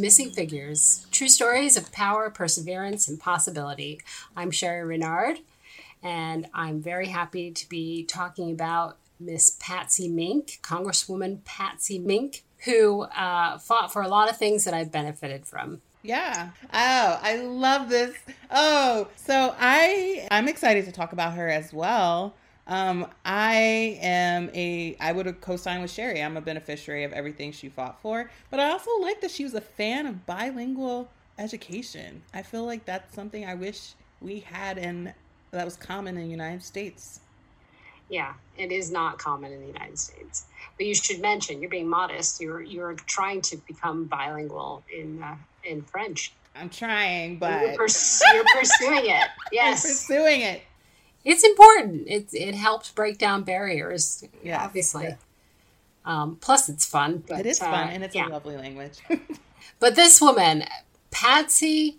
Missing 0.00 0.30
Figures 0.30 1.06
True 1.10 1.28
Stories 1.28 1.76
of 1.76 1.92
Power, 1.92 2.30
Perseverance, 2.30 3.06
and 3.06 3.20
Possibility. 3.20 4.00
I'm 4.34 4.50
Sherry 4.50 4.82
Renard, 4.82 5.40
and 6.02 6.48
I'm 6.54 6.80
very 6.80 7.08
happy 7.08 7.50
to 7.50 7.68
be 7.68 8.04
talking 8.04 8.50
about 8.50 8.96
Miss 9.18 9.58
Patsy 9.60 10.08
Mink, 10.08 10.60
Congresswoman 10.62 11.44
Patsy 11.44 11.98
Mink, 11.98 12.44
who 12.64 13.02
uh, 13.02 13.58
fought 13.58 13.92
for 13.92 14.00
a 14.00 14.08
lot 14.08 14.30
of 14.30 14.38
things 14.38 14.64
that 14.64 14.72
I've 14.72 14.90
benefited 14.90 15.46
from. 15.46 15.82
Yeah. 16.02 16.50
Oh, 16.72 17.20
I 17.22 17.36
love 17.36 17.90
this. 17.90 18.16
Oh, 18.50 19.08
so 19.16 19.54
I 19.58 20.26
I'm 20.30 20.48
excited 20.48 20.86
to 20.86 20.92
talk 20.92 21.12
about 21.12 21.34
her 21.34 21.50
as 21.50 21.74
well. 21.74 22.32
Um, 22.70 23.08
I 23.24 23.98
am 24.00 24.48
a 24.54 24.96
I 25.00 25.10
would 25.10 25.26
have 25.26 25.40
co-signed 25.40 25.82
with 25.82 25.90
Sherry. 25.90 26.22
I'm 26.22 26.36
a 26.36 26.40
beneficiary 26.40 27.02
of 27.02 27.12
everything 27.12 27.50
she 27.50 27.68
fought 27.68 28.00
for, 28.00 28.30
but 28.48 28.60
I 28.60 28.70
also 28.70 28.90
like 29.00 29.20
that 29.22 29.32
she 29.32 29.42
was 29.42 29.54
a 29.54 29.60
fan 29.60 30.06
of 30.06 30.24
bilingual 30.24 31.10
education. 31.36 32.22
I 32.32 32.42
feel 32.42 32.64
like 32.64 32.84
that's 32.84 33.12
something 33.12 33.44
I 33.44 33.54
wish 33.54 33.94
we 34.20 34.38
had 34.38 34.78
and 34.78 35.12
that 35.50 35.64
was 35.64 35.76
common 35.76 36.16
in 36.16 36.22
the 36.22 36.30
United 36.30 36.62
States. 36.62 37.20
Yeah, 38.08 38.34
it 38.56 38.70
is 38.70 38.92
not 38.92 39.18
common 39.18 39.52
in 39.52 39.60
the 39.60 39.66
United 39.66 39.98
States. 39.98 40.44
But 40.76 40.86
you 40.86 40.94
should 40.94 41.20
mention 41.20 41.60
you're 41.60 41.70
being 41.70 41.88
modest. 41.88 42.40
You're 42.40 42.62
you're 42.62 42.94
trying 42.94 43.40
to 43.42 43.56
become 43.56 44.04
bilingual 44.04 44.84
in 44.96 45.20
uh, 45.20 45.34
in 45.64 45.82
French. 45.82 46.32
I'm 46.54 46.68
trying, 46.68 47.38
but 47.38 47.62
you're, 47.62 47.76
pers- 47.76 48.22
you're 48.32 48.44
pursuing 48.54 49.06
it. 49.06 49.28
Yes, 49.52 49.84
I'm 49.84 49.90
pursuing 49.90 50.40
it. 50.42 50.62
It's 51.24 51.44
important. 51.44 52.04
It 52.06 52.28
it 52.32 52.54
helps 52.54 52.90
break 52.90 53.18
down 53.18 53.42
barriers. 53.42 54.24
Yeah, 54.42 54.62
obviously. 54.62 55.04
Yeah. 55.04 55.16
Um, 56.04 56.36
plus, 56.40 56.68
it's 56.68 56.86
fun. 56.86 57.24
But, 57.28 57.40
it 57.40 57.46
is 57.46 57.58
fun, 57.58 57.88
uh, 57.88 57.90
and 57.92 58.02
it's 58.02 58.14
yeah. 58.14 58.28
a 58.28 58.30
lovely 58.30 58.56
language. 58.56 58.98
but 59.78 59.96
this 59.96 60.20
woman, 60.20 60.64
Patsy 61.10 61.98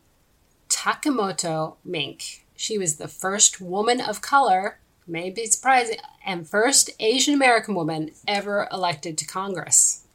Takemoto 0.69 1.75
Mink, 1.85 2.45
she 2.55 2.77
was 2.77 2.95
the 2.95 3.07
first 3.07 3.61
woman 3.61 4.01
of 4.01 4.21
color, 4.21 4.79
may 5.07 5.29
be 5.29 5.45
surprising, 5.45 5.97
and 6.25 6.47
first 6.47 6.89
Asian 6.99 7.33
American 7.33 7.75
woman 7.75 8.11
ever 8.27 8.67
elected 8.71 9.17
to 9.19 9.25
Congress. 9.25 10.05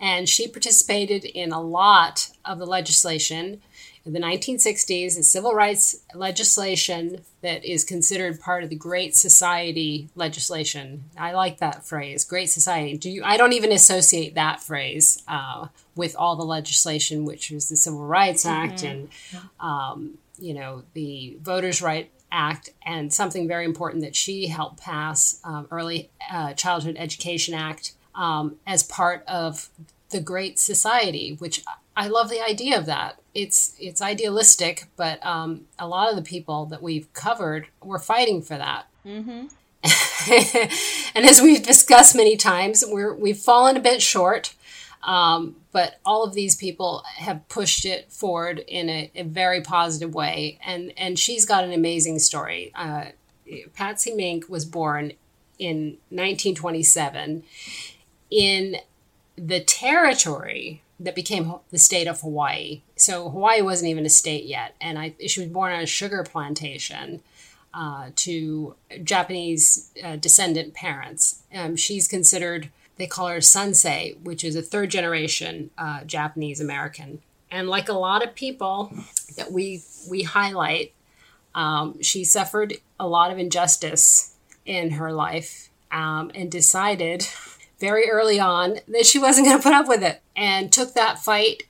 And 0.00 0.28
she 0.28 0.46
participated 0.46 1.24
in 1.24 1.50
a 1.50 1.60
lot 1.60 2.30
of 2.44 2.58
the 2.58 2.66
legislation 2.66 3.60
in 4.08 4.14
the 4.14 4.20
1960s, 4.20 5.16
the 5.16 5.22
civil 5.22 5.52
rights 5.52 6.02
legislation 6.14 7.20
that 7.42 7.62
is 7.62 7.84
considered 7.84 8.40
part 8.40 8.64
of 8.64 8.70
the 8.70 8.76
Great 8.76 9.14
Society 9.14 10.08
legislation. 10.14 11.04
I 11.16 11.32
like 11.32 11.58
that 11.58 11.84
phrase, 11.84 12.24
Great 12.24 12.48
Society. 12.48 12.96
Do 12.96 13.10
you? 13.10 13.22
I 13.22 13.36
don't 13.36 13.52
even 13.52 13.70
associate 13.70 14.34
that 14.34 14.62
phrase 14.62 15.22
uh, 15.28 15.66
with 15.94 16.16
all 16.16 16.36
the 16.36 16.44
legislation, 16.44 17.26
which 17.26 17.50
was 17.50 17.68
the 17.68 17.76
Civil 17.76 18.06
Rights 18.06 18.46
Act 18.46 18.76
mm-hmm. 18.76 18.86
and, 18.86 19.48
um, 19.60 20.18
you 20.38 20.54
know, 20.54 20.84
the 20.94 21.36
Voters' 21.42 21.82
Right 21.82 22.10
Act, 22.32 22.70
and 22.86 23.12
something 23.12 23.46
very 23.46 23.66
important 23.66 24.02
that 24.04 24.16
she 24.16 24.46
helped 24.46 24.80
pass, 24.80 25.38
um, 25.44 25.68
Early 25.70 26.08
uh, 26.32 26.54
Childhood 26.54 26.96
Education 26.98 27.52
Act, 27.52 27.92
um, 28.14 28.56
as 28.66 28.82
part 28.82 29.22
of 29.28 29.68
the 30.08 30.20
Great 30.20 30.58
Society, 30.58 31.36
which 31.38 31.62
I 31.98 32.06
love 32.06 32.30
the 32.30 32.40
idea 32.40 32.78
of 32.78 32.86
that. 32.86 33.18
It's 33.34 33.74
it's 33.80 34.00
idealistic, 34.00 34.84
but 34.94 35.24
um, 35.26 35.62
a 35.80 35.88
lot 35.88 36.08
of 36.08 36.14
the 36.14 36.22
people 36.22 36.64
that 36.66 36.80
we've 36.80 37.12
covered 37.12 37.66
were 37.82 37.98
fighting 37.98 38.40
for 38.40 38.56
that. 38.56 38.86
Mm-hmm. 39.04 39.48
and 41.16 41.26
as 41.26 41.42
we've 41.42 41.62
discussed 41.62 42.14
many 42.14 42.36
times, 42.36 42.84
we're 42.86 43.12
we've 43.12 43.36
fallen 43.36 43.76
a 43.76 43.80
bit 43.80 44.00
short. 44.00 44.54
Um, 45.02 45.56
but 45.72 45.98
all 46.04 46.22
of 46.22 46.34
these 46.34 46.54
people 46.54 47.02
have 47.16 47.48
pushed 47.48 47.84
it 47.84 48.12
forward 48.12 48.60
in 48.66 48.88
a, 48.88 49.10
a, 49.16 49.22
very 49.24 49.60
positive 49.60 50.14
way, 50.14 50.60
and 50.64 50.92
and 50.96 51.18
she's 51.18 51.44
got 51.44 51.64
an 51.64 51.72
amazing 51.72 52.20
story. 52.20 52.70
Uh, 52.76 53.06
Patsy 53.74 54.14
Mink 54.14 54.48
was 54.48 54.64
born 54.64 55.14
in 55.58 55.98
1927 56.10 57.42
in 58.30 58.76
the 59.38 59.60
territory 59.60 60.82
that 61.00 61.14
became 61.14 61.54
the 61.70 61.78
state 61.78 62.08
of 62.08 62.20
Hawaii. 62.20 62.82
So 62.96 63.30
Hawaii 63.30 63.62
wasn't 63.62 63.90
even 63.90 64.04
a 64.04 64.10
state 64.10 64.44
yet, 64.44 64.74
and 64.80 64.98
I 64.98 65.14
she 65.26 65.40
was 65.40 65.50
born 65.50 65.72
on 65.72 65.80
a 65.80 65.86
sugar 65.86 66.24
plantation 66.24 67.22
uh, 67.72 68.10
to 68.16 68.74
Japanese 69.04 69.92
uh, 70.02 70.16
descendant 70.16 70.74
parents. 70.74 71.42
Um, 71.54 71.76
she's 71.76 72.08
considered 72.08 72.70
they 72.96 73.06
call 73.06 73.28
her 73.28 73.38
Sansei, 73.38 74.20
which 74.22 74.42
is 74.44 74.56
a 74.56 74.62
third 74.62 74.90
generation 74.90 75.70
uh, 75.78 76.04
Japanese 76.04 76.60
American. 76.60 77.20
And 77.50 77.68
like 77.68 77.88
a 77.88 77.94
lot 77.94 78.26
of 78.26 78.34
people 78.34 78.92
that 79.36 79.52
we 79.52 79.82
we 80.10 80.24
highlight, 80.24 80.92
um, 81.54 82.02
she 82.02 82.24
suffered 82.24 82.74
a 83.00 83.06
lot 83.06 83.30
of 83.30 83.38
injustice 83.38 84.34
in 84.66 84.90
her 84.92 85.12
life 85.12 85.70
um, 85.90 86.30
and 86.34 86.50
decided 86.50 87.26
very 87.78 88.10
early 88.10 88.40
on 88.40 88.78
that 88.88 89.06
she 89.06 89.18
wasn't 89.18 89.46
going 89.46 89.58
to 89.58 89.62
put 89.62 89.72
up 89.72 89.88
with 89.88 90.02
it 90.02 90.22
and 90.36 90.72
took 90.72 90.94
that 90.94 91.18
fight 91.18 91.64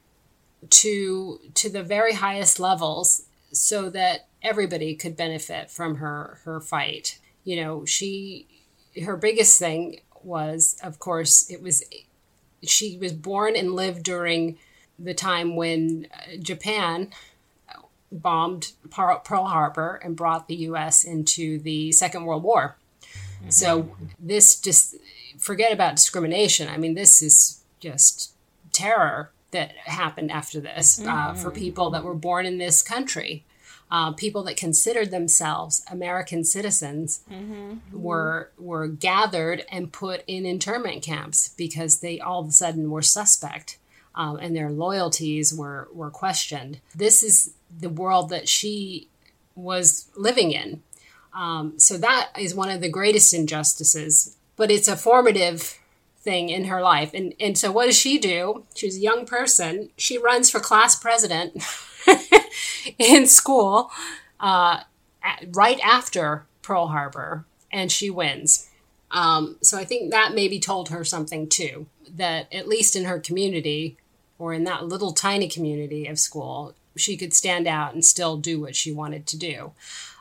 to 0.71 1.41
to 1.55 1.69
the 1.69 1.83
very 1.83 2.15
highest 2.15 2.59
levels 2.59 3.23
so 3.53 3.89
that 3.91 4.27
everybody 4.43 4.95
could 4.95 5.17
benefit 5.17 5.71
from 5.71 5.97
her 5.97 6.39
her 6.45 6.61
fight 6.61 7.19
you 7.45 7.57
know 7.57 7.85
she 7.85 8.47
her 9.05 9.17
biggest 9.17 9.59
thing 9.59 10.01
was 10.23 10.77
of 10.83 10.99
course 10.99 11.49
it 11.51 11.63
was 11.63 11.85
she 12.63 12.97
was 12.99 13.13
born 13.13 13.55
and 13.55 13.75
lived 13.75 14.03
during 14.03 14.59
the 14.99 15.15
time 15.15 15.55
when 15.55 16.09
uh, 16.13 16.37
Japan 16.41 17.11
bombed 18.11 18.73
Pearl 18.91 19.45
Harbor 19.45 20.01
and 20.03 20.17
brought 20.17 20.49
the 20.49 20.57
US 20.57 21.05
into 21.05 21.59
the 21.59 21.93
Second 21.93 22.25
World 22.25 22.43
War. 22.43 22.77
Mm-hmm. 23.41 23.51
So 23.51 23.97
this 24.19 24.61
just 24.61 24.97
forget 25.39 25.73
about 25.73 25.97
discrimination. 25.97 26.69
I 26.69 26.77
mean, 26.77 26.95
this 26.95 27.23
is 27.23 27.63
just 27.81 28.33
terror 28.73 29.31
that 29.51 29.73
happened 29.77 30.31
after 30.31 30.61
this 30.61 30.99
mm-hmm. 30.99 31.09
uh, 31.09 31.35
for 31.35 31.51
people 31.51 31.91
that 31.91 32.05
were 32.05 32.15
born 32.15 32.47
in 32.47 32.59
this 32.59 32.83
country. 32.83 33.45
Uh, 33.91 34.13
people 34.13 34.43
that 34.43 34.57
considered 34.57 35.11
themselves 35.11 35.83
American 35.91 36.45
citizens 36.45 37.23
mm-hmm. 37.31 37.77
were 37.91 38.51
were 38.59 38.87
gathered 38.87 39.65
and 39.71 39.93
put 39.95 40.23
in 40.27 40.45
internment 40.45 41.03
camps 41.03 41.55
because 41.57 42.01
they 42.01 42.21
all 42.21 42.43
of 42.43 42.49
a 42.49 42.53
sudden 42.53 42.91
were 42.91 43.01
suspect 43.01 43.79
um, 44.15 44.37
and 44.37 44.55
their 44.55 44.71
loyalties 44.71 45.55
were 45.55 45.89
were 45.95 46.11
questioned. 46.11 46.81
This 46.95 47.23
is 47.23 47.55
the 47.81 47.89
world 47.89 48.29
that 48.29 48.47
she 48.47 49.09
was 49.55 50.09
living 50.17 50.53
in. 50.53 50.83
Um, 51.35 51.79
so 51.79 51.97
that 51.99 52.31
is 52.39 52.55
one 52.55 52.69
of 52.69 52.81
the 52.81 52.91
greatest 52.91 53.33
injustices 53.33 54.37
but 54.59 54.71
it's 54.71 54.89
a 54.89 54.97
formative 54.97 55.79
thing 56.19 56.51
in 56.51 56.65
her 56.65 56.83
life. 56.83 57.15
And 57.15 57.33
and 57.41 57.57
so 57.57 57.73
what 57.73 57.87
does 57.87 57.97
she 57.97 58.19
do? 58.19 58.65
She's 58.75 58.99
a 58.99 59.01
young 59.01 59.25
person. 59.25 59.89
She 59.97 60.19
runs 60.19 60.51
for 60.51 60.61
class 60.61 60.99
president 60.99 61.65
in 62.99 63.27
school 63.27 63.91
uh, 64.39 64.81
right 65.53 65.81
after 65.83 66.45
Pearl 66.61 66.89
Harbor, 66.89 67.47
and 67.73 67.91
she 67.91 68.11
wins. 68.11 68.69
Um, 69.11 69.57
so 69.63 69.79
I 69.79 69.85
think 69.85 70.11
that 70.11 70.35
maybe 70.35 70.61
told 70.61 70.91
her 70.91 71.05
something 71.05 71.49
too. 71.49 71.87
That 72.15 72.53
at 72.53 72.69
least 72.69 72.97
in 72.97 73.05
her 73.05 73.21
community, 73.21 73.97
or 74.39 74.53
in 74.53 74.65
that 74.65 74.87
little 74.87 75.13
tiny 75.13 75.49
community 75.49 76.07
of 76.07 76.19
school, 76.19 76.75
she 76.97 77.17
could 77.17 77.33
stand 77.33 77.67
out 77.67 77.95
and 77.95 78.05
still 78.05 78.37
do 78.37 78.61
what 78.61 78.75
she 78.75 78.93
wanted 78.93 79.27
to 79.29 79.39
do. 79.39 79.73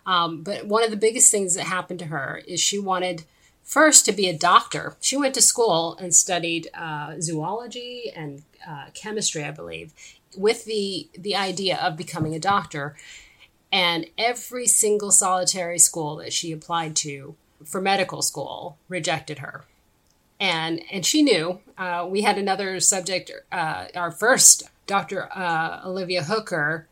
Um, 0.06 0.42
but 0.44 0.68
one 0.68 0.84
of 0.84 0.92
the 0.92 0.98
biggest 0.98 1.32
things 1.32 1.56
that 1.56 1.66
happened 1.66 2.00
to 2.00 2.06
her 2.06 2.42
is 2.48 2.62
she 2.62 2.80
wanted 2.80 3.26
first 3.68 4.06
to 4.06 4.14
be 4.14 4.28
a 4.28 4.38
doctor. 4.38 4.96
She 5.02 5.18
went 5.18 5.36
to 5.36 5.42
school 5.42 5.98
and 5.98 6.16
studied 6.16 6.70
uh, 6.74 7.16
zoology 7.20 8.12
and 8.16 8.42
uh, 8.68 8.86
chemistry, 8.94 9.44
I 9.44 9.52
believe, 9.52 9.94
with 10.36 10.66
the 10.66 11.10
the 11.16 11.36
idea 11.36 11.78
of 11.78 11.98
becoming 11.98 12.34
a 12.34 12.40
doctor. 12.40 12.96
And 13.72 14.08
every 14.18 14.66
single 14.66 15.12
solitary 15.12 15.78
school 15.78 16.16
that 16.16 16.32
she 16.32 16.54
applied 16.54 16.96
to 16.98 17.36
for 17.66 17.82
medical 17.82 18.22
school 18.22 18.78
rejected 18.88 19.40
her. 19.40 19.66
And 20.40 20.82
and 20.90 21.06
she 21.06 21.22
knew. 21.22 21.60
Uh, 21.78 22.08
we 22.10 22.22
had 22.22 22.38
another 22.38 22.80
subject, 22.80 23.32
uh, 23.52 23.86
our 23.94 24.12
first 24.12 24.64
Dr. 24.88 25.30
Uh, 25.36 25.82
Olivia 25.86 26.24
Hooker. 26.24 26.88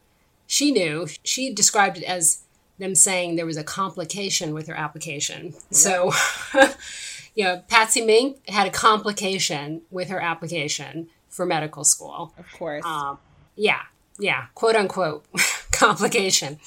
She 0.45 0.71
knew. 0.71 1.07
She 1.23 1.53
described 1.53 1.97
it 1.97 2.03
as 2.03 2.41
them 2.77 2.95
saying 2.95 3.35
there 3.35 3.45
was 3.45 3.57
a 3.57 3.63
complication 3.63 4.53
with 4.53 4.67
her 4.67 4.75
application. 4.75 5.53
So, 5.71 6.11
you 7.35 7.43
know, 7.43 7.63
Patsy 7.67 8.01
Mink 8.01 8.47
had 8.49 8.67
a 8.67 8.71
complication 8.71 9.81
with 9.91 10.09
her 10.09 10.21
application 10.21 11.07
for 11.29 11.45
medical 11.45 11.83
school. 11.83 12.33
Of 12.37 12.51
course. 12.53 12.83
Um, 12.85 13.19
yeah, 13.55 13.81
yeah, 14.19 14.47
quote 14.55 14.75
unquote 14.75 15.25
complication. 15.71 16.59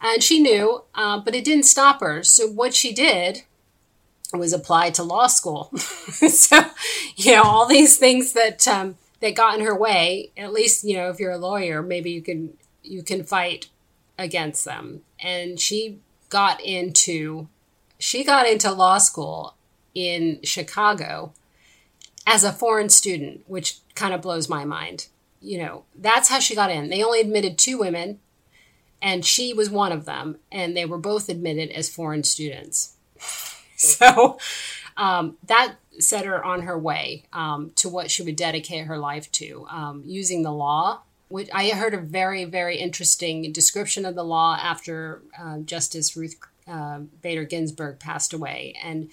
And 0.00 0.22
she 0.22 0.40
knew, 0.40 0.84
uh, 0.94 1.20
but 1.20 1.34
it 1.34 1.44
didn't 1.44 1.64
stop 1.64 2.00
her. 2.00 2.22
So, 2.22 2.46
what 2.46 2.74
she 2.74 2.92
did 2.92 3.42
was 4.32 4.52
apply 4.52 4.90
to 4.90 5.02
law 5.02 5.26
school. 5.26 5.70
so, 5.76 6.60
you 7.16 7.34
know, 7.34 7.42
all 7.42 7.66
these 7.66 7.98
things 7.98 8.32
that 8.32 8.66
um, 8.66 8.96
that 9.20 9.34
got 9.34 9.58
in 9.58 9.64
her 9.64 9.76
way, 9.76 10.30
at 10.36 10.52
least 10.52 10.84
you 10.84 10.96
know 10.96 11.10
if 11.10 11.18
you're 11.18 11.32
a 11.32 11.38
lawyer, 11.38 11.82
maybe 11.82 12.10
you 12.10 12.22
can 12.22 12.54
you 12.82 13.02
can 13.02 13.24
fight 13.24 13.68
against 14.20 14.64
them. 14.64 15.02
And 15.18 15.58
she 15.58 15.98
got 16.28 16.60
into 16.60 17.48
she 17.98 18.24
got 18.24 18.46
into 18.46 18.72
law 18.72 18.98
school 18.98 19.56
in 19.94 20.40
Chicago 20.42 21.32
as 22.26 22.44
a 22.44 22.52
foreign 22.52 22.88
student, 22.88 23.42
which 23.46 23.78
kind 23.94 24.14
of 24.14 24.22
blows 24.22 24.48
my 24.48 24.64
mind. 24.64 25.08
You 25.40 25.58
know, 25.58 25.84
that's 25.94 26.28
how 26.28 26.38
she 26.38 26.54
got 26.54 26.70
in. 26.70 26.88
They 26.88 27.02
only 27.02 27.20
admitted 27.20 27.58
two 27.58 27.78
women, 27.78 28.20
and 29.02 29.24
she 29.24 29.52
was 29.52 29.70
one 29.70 29.92
of 29.92 30.04
them, 30.04 30.38
and 30.52 30.76
they 30.76 30.84
were 30.84 30.98
both 30.98 31.28
admitted 31.28 31.70
as 31.70 31.88
foreign 31.88 32.24
students. 32.24 32.94
so 33.76 34.38
um, 34.96 35.36
that 35.46 35.76
set 35.98 36.26
her 36.26 36.44
on 36.44 36.62
her 36.62 36.78
way 36.78 37.24
um, 37.32 37.72
to 37.76 37.88
what 37.88 38.10
she 38.10 38.22
would 38.22 38.36
dedicate 38.36 38.86
her 38.86 38.98
life 38.98 39.30
to, 39.32 39.66
um, 39.70 40.02
using 40.04 40.42
the 40.42 40.52
law. 40.52 41.02
Which 41.30 41.48
I 41.54 41.70
heard 41.70 41.94
a 41.94 42.00
very, 42.00 42.44
very 42.44 42.76
interesting 42.76 43.52
description 43.52 44.04
of 44.04 44.14
the 44.14 44.24
law 44.24 44.58
after 44.60 45.22
uh, 45.40 45.60
Justice 45.60 46.16
Ruth 46.16 46.36
uh, 46.68 46.98
Bader 47.22 47.44
Ginsburg 47.44 47.98
passed 47.98 48.32
away, 48.32 48.74
and 48.82 49.10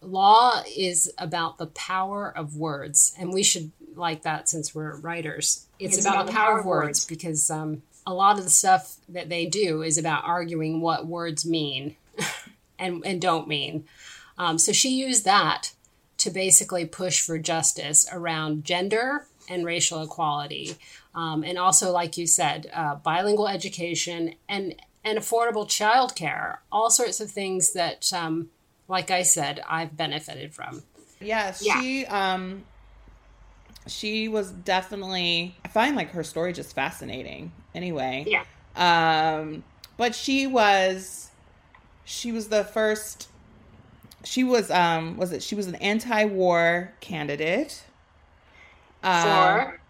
law 0.00 0.62
is 0.76 1.12
about 1.18 1.58
the 1.58 1.66
power 1.66 2.32
of 2.34 2.56
words, 2.56 3.12
and 3.18 3.32
we 3.32 3.42
should 3.42 3.72
like 3.94 4.22
that 4.22 4.48
since 4.48 4.74
we're 4.74 4.96
writers. 4.96 5.66
It's, 5.78 5.98
it's 5.98 6.06
about, 6.06 6.14
about, 6.14 6.26
the 6.26 6.32
power, 6.32 6.46
power 6.46 6.58
of 6.60 6.64
words, 6.64 6.86
words 6.86 7.04
because 7.06 7.50
um, 7.50 7.82
a 8.06 8.14
lot 8.14 8.38
of 8.38 8.44
the 8.44 8.50
stuff 8.50 8.96
that 9.08 9.28
they 9.28 9.46
do 9.46 9.82
is 9.82 9.98
about 9.98 10.24
arguing 10.24 10.80
what 10.80 11.06
words 11.06 11.44
mean 11.44 11.96
and 12.78 13.02
and 13.04 13.20
don't 13.20 13.48
mean. 13.48 13.84
Um, 14.38 14.58
so 14.58 14.72
she 14.72 14.90
used 14.90 15.24
that 15.24 15.72
to 16.18 16.30
basically 16.30 16.84
push 16.84 17.20
for 17.20 17.38
justice 17.38 18.06
around 18.12 18.64
gender 18.64 19.26
and 19.48 19.64
racial 19.64 20.02
equality, 20.02 20.76
um, 21.14 21.44
and 21.44 21.58
also, 21.58 21.92
like 21.92 22.16
you 22.16 22.26
said, 22.26 22.70
uh, 22.72 22.96
bilingual 22.96 23.48
education 23.48 24.34
and 24.48 24.74
and 25.04 25.18
affordable 25.18 25.66
childcare. 25.66 26.58
All 26.70 26.90
sorts 26.90 27.20
of 27.20 27.30
things 27.30 27.72
that, 27.72 28.12
um, 28.12 28.50
like 28.88 29.10
I 29.10 29.22
said, 29.22 29.60
I've 29.68 29.96
benefited 29.96 30.54
from. 30.54 30.82
Yeah, 31.20 31.52
she 31.52 32.02
yeah. 32.02 32.34
um 32.34 32.64
she 33.86 34.28
was 34.28 34.50
definitely 34.50 35.56
I 35.64 35.68
find 35.68 35.96
like 35.96 36.10
her 36.10 36.24
story 36.24 36.52
just 36.52 36.74
fascinating 36.74 37.52
anyway. 37.74 38.24
Yeah. 38.26 38.44
Um 38.76 39.64
but 39.96 40.14
she 40.14 40.46
was 40.46 41.30
she 42.04 42.32
was 42.32 42.48
the 42.48 42.64
first 42.64 43.28
she 44.24 44.44
was 44.44 44.70
um 44.70 45.16
was 45.16 45.32
it 45.32 45.42
she 45.42 45.54
was 45.54 45.66
an 45.66 45.74
anti-war 45.76 46.92
candidate 47.00 47.84
um, 49.02 49.22
for 49.22 49.80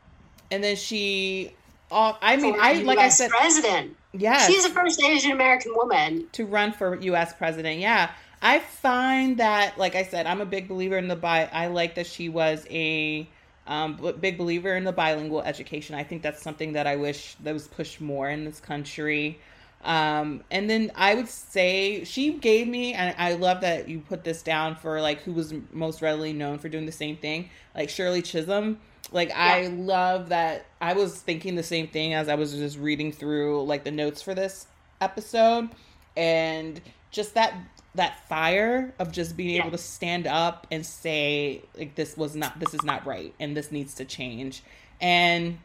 and 0.51 0.63
then 0.63 0.77
she 0.77 1.53
uh, 1.91 2.15
i 2.21 2.37
mean 2.37 2.57
i 2.61 2.75
like 2.83 2.99
US 2.99 3.05
i 3.05 3.09
said 3.09 3.31
president. 3.31 3.97
Yeah 4.13 4.47
she's 4.47 4.65
the 4.65 4.71
first 4.71 5.03
asian 5.03 5.33
american 5.33 5.75
woman. 5.75 6.27
To 6.33 6.45
run 6.45 6.73
for 6.73 6.97
us 6.97 7.33
president 7.33 7.81
yeah. 7.81 8.11
I 8.45 8.59
find 8.59 9.39
that 9.39 9.79
like 9.79 9.95
i 9.95 10.03
said 10.03 10.27
i'm 10.27 10.41
a 10.41 10.47
big 10.47 10.69
believer 10.69 10.97
in 10.97 11.09
the 11.09 11.17
bi 11.17 11.49
i 11.53 11.67
like 11.69 11.95
that 11.95 12.07
she 12.07 12.29
was 12.29 12.67
a 12.71 13.29
um, 13.67 14.15
big 14.21 14.39
believer 14.39 14.75
in 14.75 14.83
the 14.83 14.93
bilingual 14.93 15.41
education. 15.43 15.95
I 15.95 16.03
think 16.03 16.23
that's 16.23 16.43
something 16.43 16.73
that 16.73 16.87
i 16.87 16.97
wish 16.97 17.37
that 17.45 17.53
was 17.53 17.69
pushed 17.69 18.01
more 18.01 18.29
in 18.29 18.45
this 18.45 18.61
country. 18.61 19.39
Um, 19.85 20.45
and 20.51 20.71
then 20.71 20.93
I 20.95 21.15
would 21.15 21.29
say 21.29 22.05
she 22.05 22.35
gave 22.35 22.69
me, 22.69 22.95
and 22.95 23.15
I 23.19 23.35
love 23.35 23.63
that 23.63 23.89
you 23.89 23.99
put 23.99 24.23
this 24.23 24.43
down 24.43 24.77
for 24.77 25.01
like 25.01 25.23
who 25.23 25.33
was 25.33 25.55
most 25.73 26.03
readily 26.03 26.33
known 26.33 26.59
for 26.59 26.69
doing 26.69 26.87
the 26.87 26.93
same 26.93 27.17
thing, 27.17 27.51
like 27.75 27.89
Shirley 27.89 28.23
Chisholm. 28.23 28.79
Like 29.11 29.29
yeah. 29.31 29.37
I 29.39 29.67
love 29.67 30.29
that. 30.29 30.67
I 30.81 30.93
was 30.95 31.21
thinking 31.21 31.55
the 31.55 31.63
same 31.63 31.89
thing 31.89 32.15
as 32.15 32.29
I 32.29 32.35
was 32.35 32.55
just 32.55 32.79
reading 32.79 33.13
through 33.13 33.65
like 33.65 33.85
the 33.85 33.91
notes 33.91 34.23
for 34.23 34.35
this 34.35 34.67
episode, 35.01 35.71
and 36.17 36.81
just 37.11 37.35
that 37.35 37.55
that 37.95 38.27
fire 38.29 38.95
of 38.99 39.13
just 39.13 39.37
being 39.37 39.57
yeah. 39.57 39.63
able 39.63 39.71
to 39.71 39.79
stand 39.79 40.27
up 40.27 40.67
and 40.71 40.87
say 40.87 41.63
like 41.77 41.95
this 41.95 42.17
was 42.17 42.35
not 42.35 42.59
this 42.59 42.73
is 42.73 42.83
not 42.83 43.05
right 43.05 43.35
and 43.39 43.55
this 43.55 43.71
needs 43.71 43.93
to 43.93 44.03
change 44.03 44.63
and 44.99 45.59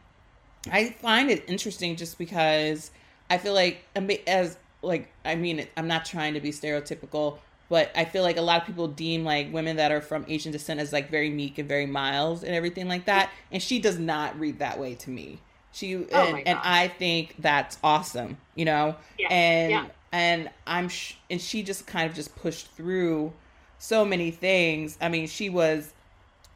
i 0.70 0.90
find 1.00 1.30
it 1.30 1.42
interesting 1.48 1.96
just 1.96 2.18
because 2.18 2.90
I 3.30 3.38
feel 3.38 3.54
like 3.54 3.84
as 4.26 4.56
like 4.82 5.10
I 5.24 5.34
mean 5.34 5.66
I'm 5.76 5.88
not 5.88 6.04
trying 6.04 6.34
to 6.34 6.40
be 6.40 6.50
stereotypical, 6.50 7.38
but 7.68 7.90
I 7.94 8.04
feel 8.04 8.22
like 8.22 8.36
a 8.36 8.42
lot 8.42 8.60
of 8.60 8.66
people 8.66 8.88
deem 8.88 9.24
like 9.24 9.52
women 9.52 9.76
that 9.76 9.92
are 9.92 10.00
from 10.00 10.24
Asian 10.28 10.52
descent 10.52 10.80
as 10.80 10.92
like 10.92 11.10
very 11.10 11.30
meek 11.30 11.58
and 11.58 11.68
very 11.68 11.86
mild 11.86 12.42
and 12.44 12.54
everything 12.54 12.88
like 12.88 13.06
that, 13.06 13.30
and 13.52 13.62
she 13.62 13.78
does 13.78 13.98
not 13.98 14.38
read 14.38 14.58
that 14.60 14.78
way 14.78 14.94
to 14.96 15.10
me. 15.10 15.40
She 15.72 15.96
oh 15.96 16.06
and, 16.12 16.48
and 16.48 16.58
I 16.62 16.88
think 16.88 17.36
that's 17.38 17.78
awesome, 17.84 18.38
you 18.54 18.64
know. 18.64 18.96
Yeah. 19.18 19.28
And 19.28 19.70
yeah. 19.70 19.86
and 20.12 20.50
I'm 20.66 20.88
sh- 20.88 21.14
and 21.30 21.40
she 21.40 21.62
just 21.62 21.86
kind 21.86 22.08
of 22.08 22.16
just 22.16 22.34
pushed 22.36 22.68
through 22.72 23.32
so 23.78 24.04
many 24.04 24.30
things. 24.30 24.96
I 25.00 25.08
mean, 25.08 25.26
she 25.26 25.50
was 25.50 25.92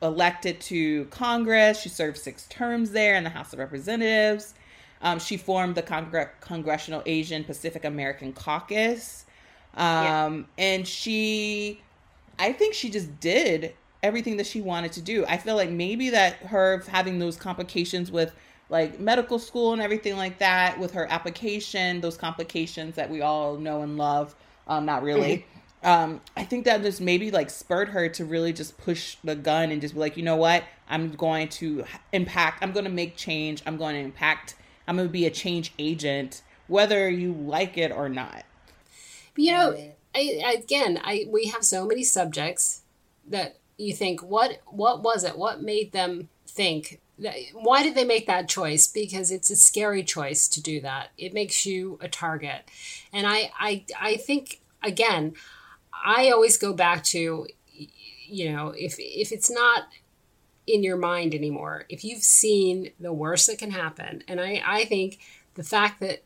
elected 0.00 0.60
to 0.60 1.04
Congress. 1.06 1.80
She 1.80 1.88
served 1.88 2.18
six 2.18 2.46
terms 2.48 2.90
there 2.90 3.14
in 3.14 3.24
the 3.24 3.30
House 3.30 3.52
of 3.52 3.58
Representatives. 3.58 4.54
Um, 5.00 5.18
she 5.18 5.36
formed 5.36 5.74
the 5.74 5.82
Congre- 5.82 6.30
Congressional 6.40 7.02
Asian 7.06 7.44
Pacific 7.44 7.84
American 7.84 8.32
Caucus. 8.32 9.24
Um, 9.74 10.46
yeah. 10.58 10.64
And 10.64 10.88
she, 10.88 11.80
I 12.38 12.52
think 12.52 12.74
she 12.74 12.90
just 12.90 13.20
did 13.20 13.74
everything 14.02 14.36
that 14.38 14.46
she 14.46 14.60
wanted 14.60 14.92
to 14.92 15.00
do. 15.00 15.24
I 15.26 15.36
feel 15.36 15.56
like 15.56 15.70
maybe 15.70 16.10
that 16.10 16.34
her 16.36 16.82
having 16.88 17.18
those 17.18 17.36
complications 17.36 18.10
with 18.10 18.34
like 18.68 18.98
medical 18.98 19.38
school 19.38 19.72
and 19.72 19.82
everything 19.82 20.16
like 20.16 20.38
that 20.38 20.78
with 20.78 20.92
her 20.92 21.06
application, 21.10 22.00
those 22.00 22.16
complications 22.16 22.96
that 22.96 23.10
we 23.10 23.20
all 23.20 23.56
know 23.56 23.82
and 23.82 23.96
love, 23.96 24.34
um, 24.66 24.84
not 24.86 25.02
really. 25.02 25.38
Mm-hmm. 25.38 25.48
Um, 25.84 26.20
I 26.36 26.44
think 26.44 26.64
that 26.66 26.82
just 26.82 27.00
maybe 27.00 27.30
like 27.30 27.50
spurred 27.50 27.88
her 27.88 28.08
to 28.10 28.24
really 28.24 28.52
just 28.52 28.78
push 28.78 29.16
the 29.24 29.34
gun 29.34 29.72
and 29.72 29.80
just 29.80 29.94
be 29.94 30.00
like, 30.00 30.16
you 30.16 30.22
know 30.22 30.36
what, 30.36 30.62
I'm 30.88 31.10
going 31.12 31.48
to 31.48 31.84
impact, 32.12 32.62
I'm 32.62 32.72
going 32.72 32.84
to 32.84 32.90
make 32.90 33.16
change, 33.16 33.62
I'm 33.66 33.76
going 33.76 33.94
to 33.94 34.00
impact 34.00 34.54
I'm 34.86 34.96
going 34.96 35.08
to 35.08 35.12
be 35.12 35.26
a 35.26 35.30
change 35.30 35.72
agent, 35.78 36.42
whether 36.66 37.08
you 37.08 37.32
like 37.32 37.78
it 37.78 37.92
or 37.92 38.08
not. 38.08 38.44
But, 39.34 39.42
you 39.42 39.52
know, 39.52 39.76
I, 40.14 40.54
again, 40.62 41.00
I 41.02 41.26
we 41.28 41.46
have 41.46 41.64
so 41.64 41.86
many 41.86 42.04
subjects 42.04 42.82
that 43.28 43.58
you 43.78 43.94
think, 43.94 44.22
what 44.22 44.60
what 44.66 45.02
was 45.02 45.24
it? 45.24 45.38
What 45.38 45.62
made 45.62 45.92
them 45.92 46.28
think? 46.46 47.00
That, 47.18 47.34
why 47.52 47.82
did 47.82 47.94
they 47.94 48.04
make 48.04 48.26
that 48.26 48.48
choice? 48.48 48.86
Because 48.86 49.30
it's 49.30 49.50
a 49.50 49.56
scary 49.56 50.02
choice 50.02 50.48
to 50.48 50.62
do 50.62 50.80
that. 50.80 51.10
It 51.16 51.32
makes 51.32 51.64
you 51.64 51.98
a 52.00 52.08
target, 52.08 52.62
and 53.12 53.26
I 53.26 53.50
I 53.58 53.84
I 54.00 54.16
think 54.16 54.60
again, 54.82 55.34
I 56.04 56.30
always 56.30 56.58
go 56.58 56.72
back 56.72 57.04
to, 57.04 57.46
you 58.26 58.52
know, 58.52 58.74
if 58.76 58.96
if 58.98 59.32
it's 59.32 59.50
not 59.50 59.84
in 60.66 60.82
your 60.82 60.96
mind 60.96 61.34
anymore. 61.34 61.86
If 61.88 62.04
you've 62.04 62.22
seen 62.22 62.92
the 63.00 63.12
worst 63.12 63.46
that 63.46 63.58
can 63.58 63.70
happen, 63.70 64.22
and 64.28 64.40
I, 64.40 64.62
I 64.64 64.84
think 64.84 65.18
the 65.54 65.64
fact 65.64 66.00
that 66.00 66.22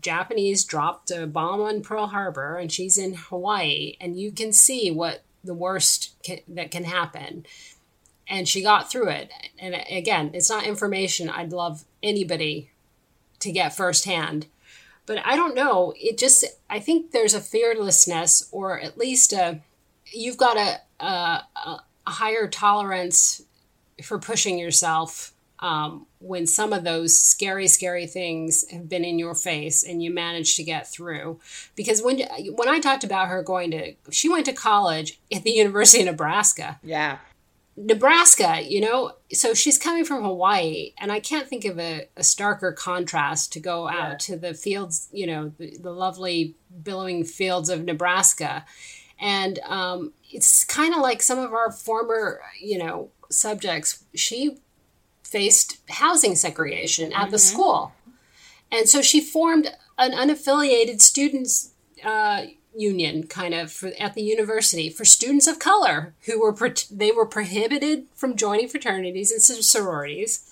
Japanese 0.00 0.64
dropped 0.64 1.10
a 1.10 1.26
bomb 1.26 1.60
on 1.60 1.82
Pearl 1.82 2.08
Harbor 2.08 2.56
and 2.56 2.70
she's 2.70 2.98
in 2.98 3.14
Hawaii, 3.14 3.96
and 4.00 4.18
you 4.18 4.32
can 4.32 4.52
see 4.52 4.90
what 4.90 5.22
the 5.44 5.54
worst 5.54 6.14
can, 6.22 6.40
that 6.48 6.70
can 6.70 6.84
happen. 6.84 7.46
And 8.28 8.46
she 8.46 8.62
got 8.62 8.90
through 8.90 9.08
it. 9.08 9.32
And 9.58 9.74
again, 9.90 10.30
it's 10.34 10.50
not 10.50 10.66
information 10.66 11.30
I'd 11.30 11.52
love 11.52 11.84
anybody 12.02 12.70
to 13.40 13.52
get 13.52 13.74
firsthand. 13.74 14.46
But 15.06 15.24
I 15.24 15.36
don't 15.36 15.54
know. 15.54 15.94
It 15.96 16.18
just, 16.18 16.44
I 16.68 16.80
think 16.80 17.12
there's 17.12 17.32
a 17.32 17.40
fearlessness, 17.40 18.48
or 18.52 18.78
at 18.78 18.98
least 18.98 19.32
a, 19.32 19.60
you've 20.12 20.36
got 20.36 20.58
a, 20.58 20.80
a, 21.02 21.44
a 21.64 21.82
higher 22.06 22.46
tolerance 22.46 23.42
for 24.02 24.18
pushing 24.18 24.58
yourself 24.58 25.32
um, 25.60 26.06
when 26.20 26.46
some 26.46 26.72
of 26.72 26.84
those 26.84 27.18
scary, 27.18 27.66
scary 27.66 28.06
things 28.06 28.68
have 28.70 28.88
been 28.88 29.04
in 29.04 29.18
your 29.18 29.34
face 29.34 29.84
and 29.84 30.02
you 30.02 30.12
manage 30.12 30.56
to 30.56 30.64
get 30.64 30.86
through. 30.86 31.40
Because 31.74 32.02
when 32.02 32.20
when 32.54 32.68
I 32.68 32.80
talked 32.80 33.04
about 33.04 33.28
her 33.28 33.42
going 33.42 33.70
to, 33.72 33.94
she 34.10 34.28
went 34.28 34.46
to 34.46 34.52
college 34.52 35.20
at 35.32 35.42
the 35.42 35.50
University 35.52 36.00
of 36.00 36.06
Nebraska. 36.06 36.78
Yeah. 36.82 37.18
Nebraska, 37.80 38.60
you 38.60 38.80
know, 38.80 39.12
so 39.32 39.54
she's 39.54 39.78
coming 39.78 40.04
from 40.04 40.24
Hawaii, 40.24 40.94
and 40.98 41.12
I 41.12 41.20
can't 41.20 41.46
think 41.46 41.64
of 41.64 41.78
a, 41.78 42.08
a 42.16 42.22
starker 42.22 42.74
contrast 42.74 43.52
to 43.52 43.60
go 43.60 43.86
out 43.86 44.10
yeah. 44.10 44.16
to 44.16 44.36
the 44.36 44.52
fields, 44.52 45.08
you 45.12 45.28
know, 45.28 45.52
the, 45.58 45.78
the 45.78 45.92
lovely 45.92 46.56
billowing 46.82 47.22
fields 47.22 47.68
of 47.68 47.84
Nebraska. 47.84 48.64
And 49.20 49.60
um, 49.60 50.12
it's 50.28 50.64
kind 50.64 50.92
of 50.92 51.00
like 51.00 51.22
some 51.22 51.38
of 51.38 51.52
our 51.52 51.70
former, 51.70 52.40
you 52.60 52.78
know, 52.78 53.10
subjects, 53.30 54.04
she 54.12 54.58
faced 55.28 55.78
housing 55.90 56.34
segregation 56.34 57.12
at 57.12 57.22
mm-hmm. 57.22 57.30
the 57.32 57.38
school. 57.38 57.92
And 58.72 58.88
so 58.88 59.02
she 59.02 59.20
formed 59.20 59.70
an 59.98 60.12
unaffiliated 60.12 61.00
students 61.02 61.72
uh, 62.02 62.46
union 62.74 63.26
kind 63.26 63.54
of 63.54 63.72
for, 63.72 63.90
at 63.98 64.14
the 64.14 64.22
university 64.22 64.88
for 64.88 65.04
students 65.04 65.46
of 65.46 65.58
color 65.58 66.14
who 66.26 66.40
were 66.40 66.56
they 66.90 67.10
were 67.10 67.26
prohibited 67.26 68.06
from 68.14 68.36
joining 68.36 68.68
fraternities 68.68 69.32
and 69.32 69.42
sororities 69.42 70.48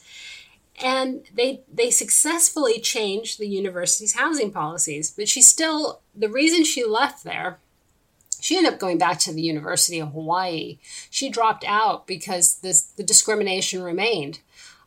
and 0.82 1.24
they 1.32 1.60
they 1.72 1.90
successfully 1.90 2.80
changed 2.80 3.38
the 3.38 3.46
university's 3.46 4.14
housing 4.14 4.50
policies 4.50 5.10
but 5.10 5.28
she 5.28 5.40
still 5.40 6.00
the 6.16 6.28
reason 6.28 6.64
she 6.64 6.84
left 6.84 7.22
there 7.22 7.58
she 8.46 8.56
ended 8.56 8.74
up 8.74 8.78
going 8.78 8.96
back 8.96 9.18
to 9.18 9.32
the 9.32 9.42
university 9.42 9.98
of 9.98 10.12
hawaii. 10.12 10.78
She 11.10 11.28
dropped 11.28 11.64
out 11.66 12.06
because 12.06 12.58
this 12.58 12.82
the 12.82 13.02
discrimination 13.02 13.82
remained. 13.82 14.38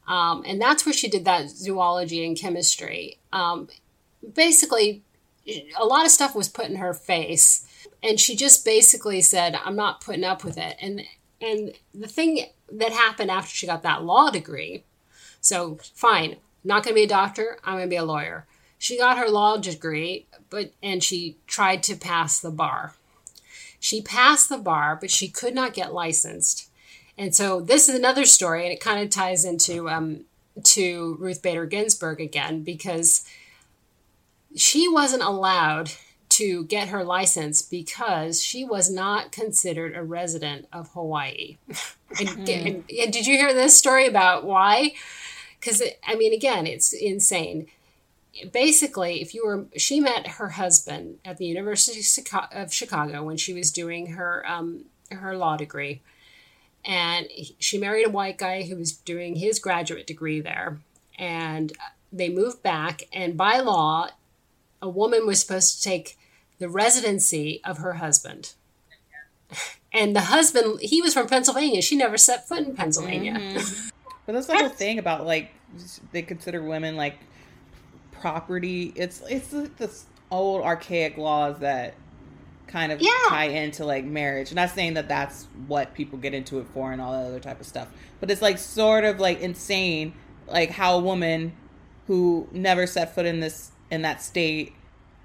Um, 0.08 0.44
and 0.48 0.62
that's 0.62 0.86
where 0.86 0.94
she 0.94 1.10
did 1.10 1.26
that 1.26 1.50
zoology 1.50 2.26
and 2.26 2.38
chemistry. 2.38 3.18
Um, 3.34 3.68
basically 4.34 5.04
a 5.78 5.84
lot 5.84 6.06
of 6.06 6.12
stuff 6.12 6.34
was 6.34 6.48
put 6.48 6.70
in 6.70 6.78
her 6.78 6.94
face 6.94 7.68
and 8.02 8.18
she 8.18 8.34
just 8.34 8.64
basically 8.64 9.20
said 9.20 9.60
i'm 9.66 9.76
not 9.76 10.00
putting 10.00 10.24
up 10.24 10.46
with 10.46 10.58
it. 10.58 10.78
And 10.82 11.02
and 11.42 11.74
the 11.94 12.08
thing 12.08 12.46
that 12.72 12.94
happened 12.94 13.30
after 13.30 13.54
she 13.54 13.68
got 13.68 13.84
that 13.84 14.06
law 14.06 14.30
degree 14.30 14.86
so 15.42 15.80
fine 15.94 16.38
not 16.64 16.86
going 16.86 16.94
to 16.94 17.02
be 17.02 17.04
a 17.04 17.10
doctor 17.10 17.60
i'm 17.66 17.74
going 17.74 17.88
to 17.88 17.90
be 17.90 17.98
a 17.98 18.06
lawyer. 18.06 18.46
She 18.78 18.98
got 18.98 19.18
her 19.18 19.28
law 19.28 19.58
degree 19.58 20.28
but 20.50 20.72
and 20.82 21.04
she 21.04 21.36
tried 21.46 21.84
to 21.84 21.98
pass 21.98 22.40
the 22.40 22.52
bar 22.52 22.94
she 23.80 24.02
passed 24.02 24.50
the 24.50 24.58
bar 24.58 24.98
but 25.00 25.12
she 25.12 25.28
could 25.28 25.56
not 25.56 25.74
get 25.74 25.94
licensed 25.94 26.70
and 27.18 27.36
so 27.36 27.60
this 27.60 27.90
is 27.90 27.96
another 27.96 28.26
story 28.26 28.64
and 28.64 28.74
it 28.74 28.80
kind 28.80 29.02
of 29.02 29.10
ties 29.10 29.46
into 29.46 29.90
um, 29.90 30.26
to 30.64 31.16
ruth 31.20 31.42
bader 31.42 31.66
ginsburg 31.66 32.20
again 32.20 32.64
because 32.64 33.26
she 34.56 34.88
wasn't 34.88 35.24
allowed 35.24 35.92
to 36.30 36.64
get 36.66 36.90
her 36.90 37.04
license 37.04 37.62
because 37.62 38.42
she 38.42 38.64
was 38.64 38.90
not 38.90 39.32
considered 39.32 39.96
a 39.96 40.04
resident 40.04 40.68
of 40.72 40.90
Hawaii. 40.90 41.58
and, 42.20 42.30
mm. 42.30 42.66
and, 42.66 42.84
and, 42.98 43.14
did 43.14 43.26
you 43.26 43.36
hear 43.36 43.54
this 43.54 43.78
story 43.78 44.08
about 44.08 44.46
why? 44.46 44.94
Because, 45.60 45.84
I 46.08 46.16
mean, 46.16 46.34
again, 46.34 46.68
it's 46.68 46.94
insane. 46.94 47.68
Basically, 48.52 49.22
if 49.22 49.34
you 49.34 49.46
were, 49.46 49.66
she 49.76 50.00
met 50.00 50.28
her 50.28 50.50
husband 50.50 51.20
at 51.26 51.38
the 51.38 51.46
University 51.46 52.02
of 52.52 52.74
Chicago 52.74 53.24
when 53.24 53.38
she 53.38 53.54
was 53.54 53.72
doing 53.72 54.08
her 54.08 54.46
um, 54.48 54.86
her 55.12 55.36
law 55.36 55.58
degree, 55.58 56.02
and 56.86 57.28
she 57.60 57.78
married 57.78 58.06
a 58.06 58.12
white 58.12 58.38
guy 58.38 58.64
who 58.64 58.76
was 58.76 58.92
doing 58.92 59.36
his 59.36 59.60
graduate 59.60 60.08
degree 60.08 60.42
there, 60.42 60.80
and 61.18 61.74
they 62.12 62.30
moved 62.30 62.62
back. 62.64 63.04
And 63.12 63.36
by 63.36 63.60
law, 63.60 64.10
a 64.82 64.90
woman 64.90 65.26
was 65.26 65.42
supposed 65.42 65.78
to 65.78 65.90
take 65.90 66.18
the 66.60 66.70
residency 66.70 67.62
of 67.64 67.80
her 67.80 67.94
husband. 67.94 68.54
And 69.92 70.16
the 70.16 70.22
husband, 70.22 70.82
he 70.82 71.02
was 71.02 71.16
from 71.16 71.26
Pennsylvania. 71.26 71.82
She 71.82 71.96
never 71.96 72.16
set 72.16 72.48
foot 72.48 72.60
in 72.60 72.76
Pennsylvania. 72.76 73.34
Mm-hmm. 73.34 73.90
But 74.30 74.34
that's 74.34 74.46
the 74.46 74.56
whole 74.56 74.70
thing 74.70 75.00
about 75.00 75.26
like 75.26 75.50
they 76.12 76.22
consider 76.22 76.62
women 76.62 76.96
like 76.96 77.18
property. 78.20 78.94
It's 78.96 79.22
it's 79.30 79.52
like 79.54 79.78
this 79.78 80.06
old 80.32 80.64
archaic 80.64 81.18
laws 81.18 81.60
that 81.60 81.96
kind 82.68 82.92
of 82.92 83.02
yeah. 83.02 83.12
tie 83.28 83.46
into 83.46 83.84
like 83.84 84.06
marriage. 84.06 84.54
not 84.54 84.70
saying 84.70 84.94
that 84.94 85.08
that's 85.08 85.48
what 85.68 85.94
people 85.94 86.20
get 86.20 86.34
into 86.34 86.60
it 86.60 86.68
for 86.74 86.92
and 86.92 87.02
all 87.02 87.14
that 87.14 87.26
other 87.26 87.40
type 87.40 87.60
of 87.60 87.66
stuff, 87.66 87.88
but 88.20 88.30
it's 88.30 88.42
like 88.42 88.58
sort 88.58 89.04
of 89.04 89.20
like 89.20 89.40
insane, 89.42 90.14
like 90.48 90.70
how 90.70 90.98
a 90.98 91.00
woman 91.00 91.54
who 92.08 92.48
never 92.52 92.88
set 92.88 93.14
foot 93.14 93.26
in 93.26 93.40
this 93.40 93.72
in 93.92 94.04
that 94.04 94.22
state 94.22 94.74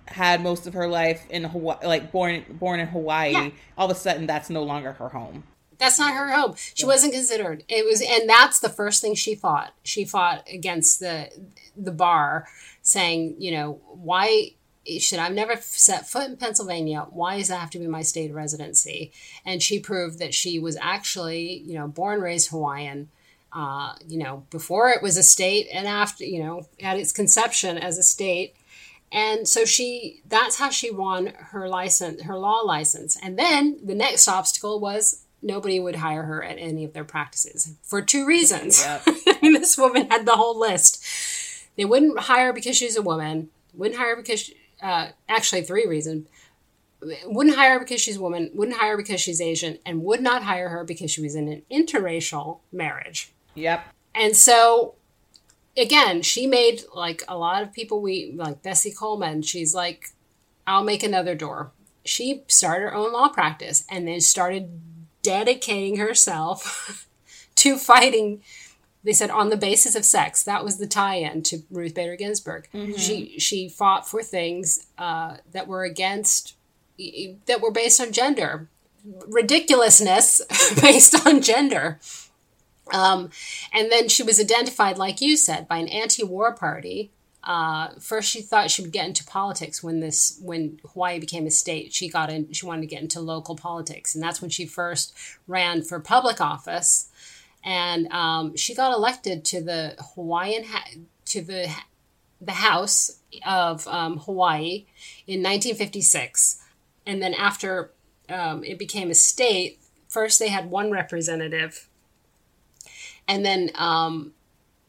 had 0.06 0.42
most 0.42 0.66
of 0.66 0.74
her 0.74 0.86
life 0.86 1.24
in 1.30 1.44
Hawaii, 1.44 1.86
like 1.86 2.12
born 2.12 2.44
born 2.50 2.80
in 2.80 2.86
Hawaii. 2.88 3.32
Yeah. 3.32 3.50
All 3.76 3.90
of 3.90 3.96
a 3.96 3.98
sudden, 3.98 4.26
that's 4.26 4.50
no 4.50 4.62
longer 4.62 4.92
her 4.92 5.08
home. 5.08 5.44
That's 5.78 5.98
not 5.98 6.14
her 6.14 6.32
home. 6.32 6.54
She 6.56 6.84
yeah. 6.84 6.88
wasn't 6.88 7.14
considered. 7.14 7.64
It 7.68 7.84
was, 7.84 8.00
and 8.00 8.28
that's 8.28 8.60
the 8.60 8.68
first 8.68 9.00
thing 9.02 9.14
she 9.14 9.34
fought. 9.34 9.74
She 9.82 10.04
fought 10.04 10.46
against 10.52 11.00
the 11.00 11.30
the 11.76 11.92
bar, 11.92 12.46
saying, 12.82 13.36
you 13.38 13.50
know, 13.50 13.80
why 13.86 14.52
should 14.98 15.18
I've 15.18 15.32
never 15.32 15.56
set 15.56 16.08
foot 16.08 16.28
in 16.28 16.36
Pennsylvania? 16.36 17.06
Why 17.10 17.38
does 17.38 17.48
that 17.48 17.58
have 17.58 17.70
to 17.70 17.78
be 17.78 17.86
my 17.86 18.02
state 18.02 18.30
of 18.30 18.36
residency? 18.36 19.12
And 19.44 19.62
she 19.62 19.80
proved 19.80 20.18
that 20.18 20.34
she 20.34 20.58
was 20.58 20.76
actually, 20.80 21.62
you 21.66 21.74
know, 21.74 21.88
born 21.88 22.20
raised 22.20 22.50
Hawaiian. 22.50 23.08
Uh, 23.52 23.94
you 24.08 24.18
know, 24.18 24.44
before 24.50 24.88
it 24.90 25.00
was 25.00 25.16
a 25.16 25.22
state, 25.22 25.68
and 25.72 25.86
after, 25.86 26.24
you 26.24 26.42
know, 26.42 26.66
at 26.82 26.98
its 26.98 27.12
conception 27.12 27.78
as 27.78 27.96
a 27.96 28.02
state, 28.02 28.56
and 29.12 29.46
so 29.46 29.64
she 29.64 30.22
that's 30.26 30.58
how 30.58 30.70
she 30.70 30.90
won 30.90 31.26
her 31.36 31.68
license, 31.68 32.22
her 32.22 32.36
law 32.36 32.62
license. 32.62 33.16
And 33.22 33.38
then 33.38 33.78
the 33.82 33.94
next 33.94 34.26
obstacle 34.26 34.80
was 34.80 35.23
nobody 35.44 35.78
would 35.78 35.96
hire 35.96 36.24
her 36.24 36.42
at 36.42 36.58
any 36.58 36.84
of 36.84 36.92
their 36.92 37.04
practices 37.04 37.74
for 37.82 38.02
two 38.02 38.26
reasons. 38.26 38.82
Yep. 38.82 39.02
I 39.06 39.38
mean, 39.42 39.52
this 39.52 39.78
woman 39.78 40.10
had 40.10 40.26
the 40.26 40.36
whole 40.36 40.58
list. 40.58 41.04
They 41.76 41.84
wouldn't 41.84 42.18
hire 42.18 42.52
because 42.52 42.76
she's 42.76 42.96
a 42.96 43.02
woman. 43.02 43.50
Wouldn't 43.74 44.00
hire 44.00 44.16
because 44.16 44.40
she, 44.40 44.56
uh, 44.82 45.08
actually 45.28 45.62
three 45.62 45.86
reasons. 45.86 46.26
Wouldn't 47.26 47.56
hire 47.56 47.78
because 47.78 48.00
she's 48.00 48.16
a 48.16 48.22
woman. 48.22 48.50
Wouldn't 48.54 48.78
hire 48.78 48.96
because 48.96 49.20
she's 49.20 49.40
Asian, 49.40 49.78
and 49.84 50.02
would 50.02 50.22
not 50.22 50.44
hire 50.44 50.70
her 50.70 50.84
because 50.84 51.10
she 51.10 51.20
was 51.20 51.34
in 51.34 51.48
an 51.48 51.62
interracial 51.70 52.60
marriage. 52.72 53.30
Yep. 53.54 53.84
And 54.14 54.34
so 54.34 54.94
again, 55.76 56.22
she 56.22 56.46
made 56.46 56.82
like 56.94 57.22
a 57.28 57.36
lot 57.36 57.62
of 57.62 57.72
people 57.72 58.00
we 58.00 58.32
like 58.34 58.62
Bessie 58.62 58.92
Coleman. 58.92 59.42
She's 59.42 59.74
like, 59.74 60.10
I'll 60.66 60.84
make 60.84 61.02
another 61.02 61.34
door. 61.34 61.72
She 62.04 62.42
started 62.48 62.84
her 62.84 62.94
own 62.94 63.12
law 63.12 63.28
practice 63.28 63.84
and 63.90 64.06
then 64.06 64.20
started 64.20 64.80
dedicating 65.24 65.96
herself 65.96 67.08
to 67.56 67.76
fighting. 67.76 68.42
They 69.02 69.12
said 69.12 69.30
on 69.30 69.50
the 69.50 69.56
basis 69.56 69.96
of 69.96 70.04
sex. 70.04 70.44
That 70.44 70.64
was 70.64 70.78
the 70.78 70.86
tie-in 70.86 71.42
to 71.44 71.62
Ruth 71.70 71.94
Bader 71.94 72.16
Ginsburg. 72.16 72.68
Mm-hmm. 72.72 72.92
She 72.92 73.38
she 73.40 73.68
fought 73.68 74.08
for 74.08 74.22
things 74.22 74.86
uh, 74.96 75.38
that 75.52 75.66
were 75.66 75.82
against 75.82 76.54
that 77.46 77.60
were 77.60 77.72
based 77.72 78.00
on 78.00 78.12
gender, 78.12 78.68
ridiculousness 79.26 80.40
based 80.80 81.26
on 81.26 81.42
gender. 81.42 81.98
Um, 82.92 83.30
and 83.72 83.90
then 83.90 84.08
she 84.08 84.22
was 84.22 84.38
identified, 84.38 84.98
like 84.98 85.20
you 85.20 85.36
said, 85.36 85.66
by 85.66 85.78
an 85.78 85.88
anti-war 85.88 86.54
party. 86.54 87.10
Uh, 87.44 87.90
first, 88.00 88.30
she 88.30 88.40
thought 88.40 88.70
she 88.70 88.82
would 88.82 88.92
get 88.92 89.06
into 89.06 89.24
politics 89.24 89.82
when 89.82 90.00
this 90.00 90.38
when 90.42 90.80
Hawaii 90.92 91.18
became 91.18 91.46
a 91.46 91.50
state. 91.50 91.92
She 91.92 92.08
got 92.08 92.30
in. 92.30 92.52
She 92.52 92.66
wanted 92.66 92.82
to 92.82 92.86
get 92.86 93.02
into 93.02 93.20
local 93.20 93.54
politics, 93.54 94.14
and 94.14 94.24
that's 94.24 94.40
when 94.40 94.50
she 94.50 94.66
first 94.66 95.14
ran 95.46 95.82
for 95.82 96.00
public 96.00 96.40
office. 96.40 97.10
And 97.62 98.10
um, 98.12 98.56
she 98.56 98.74
got 98.74 98.94
elected 98.94 99.44
to 99.46 99.62
the 99.62 99.94
Hawaiian 100.14 100.64
to 101.26 101.42
the 101.42 101.74
the 102.40 102.52
House 102.52 103.18
of 103.46 103.86
um, 103.88 104.18
Hawaii 104.18 104.86
in 105.26 105.42
1956. 105.42 106.62
And 107.06 107.22
then 107.22 107.34
after 107.34 107.90
um, 108.28 108.64
it 108.64 108.78
became 108.78 109.10
a 109.10 109.14
state, 109.14 109.78
first 110.08 110.38
they 110.38 110.48
had 110.48 110.70
one 110.70 110.90
representative 110.90 111.88
and 113.26 113.44
then 113.44 113.70
um, 113.74 114.32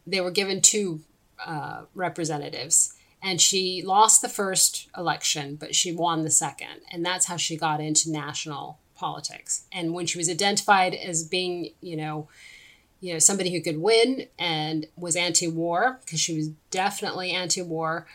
they 0.05 0.21
were 0.21 0.31
given 0.31 0.61
two 0.61 1.01
uh, 1.43 1.83
representatives. 1.93 2.93
And 3.21 3.41
she 3.41 3.81
lost 3.83 4.21
the 4.21 4.29
first 4.29 4.87
election, 4.95 5.55
but 5.55 5.73
she 5.73 5.91
won 5.91 6.23
the 6.23 6.29
second. 6.29 6.81
And 6.91 7.03
that's 7.03 7.25
how 7.25 7.37
she 7.37 7.57
got 7.57 7.81
into 7.81 8.11
national 8.11 8.77
politics. 8.95 9.65
And 9.71 9.93
when 9.93 10.05
she 10.05 10.17
was 10.17 10.29
identified 10.29 10.93
as 10.93 11.23
being, 11.23 11.71
you 11.81 11.97
know, 11.97 12.27
you 13.01 13.13
know, 13.13 13.19
somebody 13.19 13.51
who 13.51 13.61
could 13.61 13.81
win 13.81 14.27
and 14.39 14.87
was 14.95 15.15
anti-war, 15.15 15.99
because 16.03 16.19
she 16.19 16.35
was 16.35 16.49
definitely 16.71 17.31
anti-war, 17.31 18.07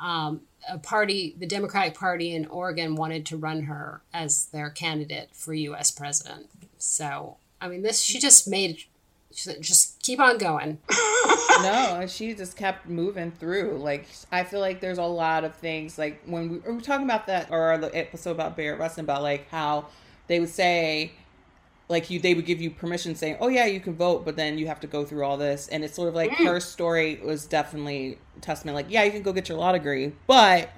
um, 0.00 0.42
a 0.68 0.78
party, 0.78 1.34
the 1.38 1.46
Democratic 1.46 1.94
Party 1.94 2.34
in 2.34 2.46
Oregon, 2.46 2.94
wanted 2.94 3.26
to 3.26 3.36
run 3.36 3.62
her 3.62 4.02
as 4.12 4.46
their 4.46 4.70
candidate 4.70 5.30
for 5.32 5.54
U.S. 5.54 5.90
president. 5.90 6.46
So, 6.78 7.36
I 7.60 7.68
mean, 7.68 7.82
this 7.82 8.00
she 8.00 8.18
just 8.18 8.48
made 8.48 8.84
she 9.32 9.52
just 9.60 10.02
keep 10.02 10.20
on 10.20 10.38
going. 10.38 10.78
no, 11.62 12.06
she 12.06 12.34
just 12.34 12.56
kept 12.56 12.88
moving 12.88 13.30
through. 13.30 13.78
Like 13.78 14.06
I 14.32 14.44
feel 14.44 14.60
like 14.60 14.80
there's 14.80 14.98
a 14.98 15.04
lot 15.04 15.44
of 15.44 15.54
things 15.54 15.98
like 15.98 16.22
when 16.24 16.48
we, 16.48 16.58
we 16.58 16.72
were 16.72 16.80
talking 16.80 17.04
about 17.04 17.26
that 17.26 17.50
or 17.50 17.78
the 17.78 17.94
episode 17.96 18.32
about 18.32 18.56
Bayard 18.56 18.78
Rustin 18.78 19.04
about 19.04 19.22
like 19.22 19.48
how 19.50 19.86
they 20.26 20.40
would 20.40 20.48
say 20.48 21.12
like 21.88 22.10
you 22.10 22.20
they 22.20 22.34
would 22.34 22.46
give 22.46 22.60
you 22.60 22.70
permission 22.70 23.14
saying, 23.14 23.36
"Oh 23.40 23.48
yeah, 23.48 23.66
you 23.66 23.80
can 23.80 23.94
vote," 23.94 24.24
but 24.24 24.36
then 24.36 24.58
you 24.58 24.66
have 24.66 24.80
to 24.80 24.86
go 24.86 25.04
through 25.04 25.24
all 25.24 25.36
this 25.36 25.68
and 25.68 25.84
it's 25.84 25.94
sort 25.94 26.08
of 26.08 26.14
like 26.14 26.30
mm. 26.30 26.46
her 26.46 26.60
story 26.60 27.20
was 27.24 27.46
definitely 27.46 28.18
testament 28.40 28.74
like, 28.74 28.86
"Yeah, 28.88 29.04
you 29.04 29.10
can 29.10 29.22
go 29.22 29.32
get 29.32 29.48
your 29.48 29.58
law 29.58 29.72
degree, 29.72 30.12
but 30.26 30.70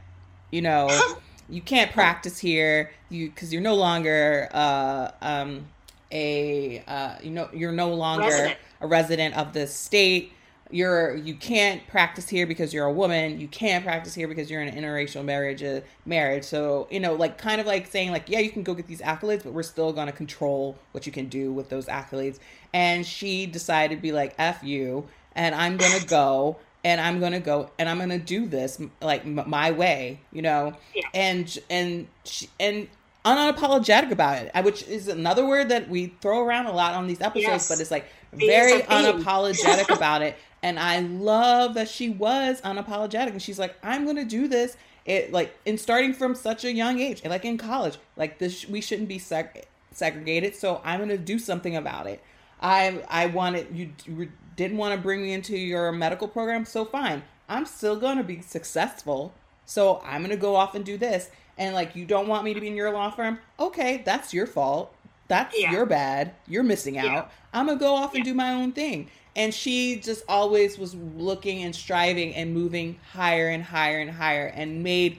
you 0.51 0.63
know, 0.63 0.89
you 1.49 1.61
can't 1.61 1.93
practice 1.93 2.39
here 2.39 2.91
you 3.09 3.29
cuz 3.31 3.53
you're 3.53 3.61
no 3.61 3.75
longer 3.75 4.49
uh 4.53 5.11
um 5.21 5.67
a 6.13 6.83
uh, 6.87 7.15
you 7.23 7.31
know 7.31 7.49
you're 7.53 7.73
no 7.73 7.95
longer 7.95 8.25
resident. 8.25 8.59
a 8.81 8.87
resident 8.87 9.37
of 9.37 9.53
the 9.53 9.67
state 9.67 10.33
you're 10.71 11.17
you 11.17 11.35
can't 11.35 11.87
practice 11.89 12.29
here 12.29 12.47
because 12.47 12.73
you're 12.73 12.87
a 12.87 12.93
woman. 12.93 13.41
You 13.41 13.49
can't 13.49 13.85
practice 13.85 14.15
here 14.15 14.29
because 14.29 14.51
you're 14.51 14.63
in 14.63 14.69
an 14.69 14.83
interracial 14.83 15.25
marriage 15.25 15.63
uh, 15.63 15.81
marriage. 16.07 16.45
So 16.45 16.89
you 16.91 17.01
know 17.01 17.15
like 17.15 17.39
kind 17.39 17.61
of 17.61 17.67
like 17.67 17.87
saying 17.87 18.13
like 18.13 18.29
yeah 18.29 18.41
you 18.41 18.51
can 18.51 18.63
go 18.63 18.75
get 18.75 18.87
these 18.87 19.01
accolades 19.01 19.45
but 19.45 19.53
we're 19.53 19.63
still 19.63 19.93
going 19.93 20.07
to 20.07 20.13
control 20.13 20.79
what 20.93 21.07
you 21.07 21.13
can 21.13 21.29
do 21.29 21.53
with 21.53 21.69
those 21.69 21.87
accolades. 21.87 22.39
And 22.73 23.07
she 23.07 23.47
decided 23.47 23.97
to 23.97 24.03
be 24.03 24.13
like 24.13 24.35
f 24.39 24.63
you 24.63 25.09
and 25.35 25.55
i'm 25.55 25.77
going 25.77 25.99
to 25.99 26.07
go 26.07 26.57
and 26.85 27.01
i'm 27.01 27.21
going 27.21 27.33
to 27.33 27.41
go 27.41 27.71
and 27.79 27.89
i'm 27.89 27.99
going 27.99 28.11
to 28.11 28.19
do 28.19 28.47
this 28.47 28.81
like 29.01 29.25
m- 29.25 29.45
my 29.47 29.71
way 29.71 30.21
you 30.33 30.43
know? 30.43 30.75
Yeah. 30.95 31.03
and 31.15 31.59
and 31.69 32.07
she, 32.25 32.49
and 32.59 32.89
unapologetic 33.25 34.11
about 34.11 34.43
it 34.43 34.65
which 34.65 34.83
is 34.85 35.09
another 35.09 35.47
word 35.47 35.69
that 35.69 35.89
we 35.89 36.07
throw 36.21 36.41
around 36.41 36.67
a 36.67 36.73
lot 36.73 36.95
on 36.95 37.07
these 37.07 37.21
episodes 37.21 37.47
yes. 37.47 37.69
but 37.69 37.81
it's 37.81 37.91
like 37.91 38.07
very 38.33 38.81
unapologetic 38.83 39.95
about 39.95 40.23
it 40.23 40.37
and 40.63 40.79
I 40.79 41.01
love 41.01 41.75
that 41.75 41.89
she 41.89 42.11
was 42.11 42.61
unapologetic 42.61 43.31
and 43.31 43.43
she's 43.43 43.59
like, 43.59 43.77
I'm 43.83 44.05
going 44.05 44.17
to 44.17 44.25
do 44.25 44.49
this. 44.49 44.77
It 45.07 45.33
like 45.33 45.57
in 45.65 45.79
starting 45.79 46.13
from 46.13 46.35
such 46.35 46.65
a 46.65 46.73
young 46.73 47.01
age, 47.01 47.25
like 47.25 47.45
in 47.45 47.57
college, 47.57 47.99
like 48.17 48.39
this, 48.39 48.69
we 48.69 48.81
shouldn't 48.81 49.09
be 49.09 49.19
seg- 49.19 49.65
segregated. 49.93 50.55
So 50.55 50.83
I'm 50.85 50.99
going 50.99 51.09
to 51.09 51.19
do 51.19 51.39
something 51.39 51.75
about 51.75 52.07
it. 52.07 52.23
I, 52.61 53.03
I 53.09 53.27
wanted, 53.27 53.75
you, 53.75 53.93
you 54.05 54.31
didn't 54.57 54.77
want 54.77 54.95
to 54.95 55.01
bring 55.01 55.23
me 55.23 55.33
into 55.33 55.57
your 55.57 55.91
medical 55.93 56.29
program. 56.29 56.67
So 56.67 56.85
fine. 56.85 57.23
I'm 57.49 57.65
still 57.65 57.97
going 57.97 58.19
to 58.19 58.25
be 58.25 58.43
successful. 58.43 59.33
So 59.65 60.03
I'm 60.05 60.21
going 60.21 60.31
to 60.31 60.37
go 60.37 60.57
off 60.57 60.75
and 60.75 60.85
do 60.85 60.99
this. 60.99 61.31
And 61.57 61.75
like, 61.75 61.97
you 61.97 62.05
don't 62.05 62.29
want 62.29 62.45
me 62.45 62.53
to 62.53 62.61
be 62.61 62.69
in 62.69 62.77
your 62.77 62.93
law 62.93 63.11
firm. 63.11 63.39
Okay. 63.59 64.03
That's 64.05 64.35
your 64.35 64.47
fault. 64.47 64.95
That's 65.29 65.59
yeah. 65.59 65.73
your 65.73 65.87
bad. 65.87 66.35
You're 66.47 66.63
missing 66.63 66.99
out. 66.99 67.05
Yeah. 67.05 67.25
I'm 67.55 67.67
going 67.67 67.79
to 67.79 67.83
go 67.83 67.95
off 67.95 68.15
and 68.15 68.25
do 68.25 68.35
my 68.35 68.53
own 68.53 68.73
thing 68.73 69.09
and 69.37 69.55
she 69.55 69.97
just 69.97 70.25
always 70.29 70.79
was 70.79 70.95
looking 70.95 71.63
and 71.63 71.75
striving 71.75 72.35
and 72.35 72.53
moving 72.53 72.99
higher 73.13 73.49
and 73.49 73.63
higher 73.63 74.01
and 74.01 74.11
higher 74.11 74.47
and 74.47 74.83
made 74.83 75.19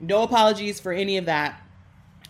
no 0.00 0.22
apologies 0.22 0.78
for 0.78 0.92
any 0.92 1.16
of 1.16 1.26
that. 1.26 1.60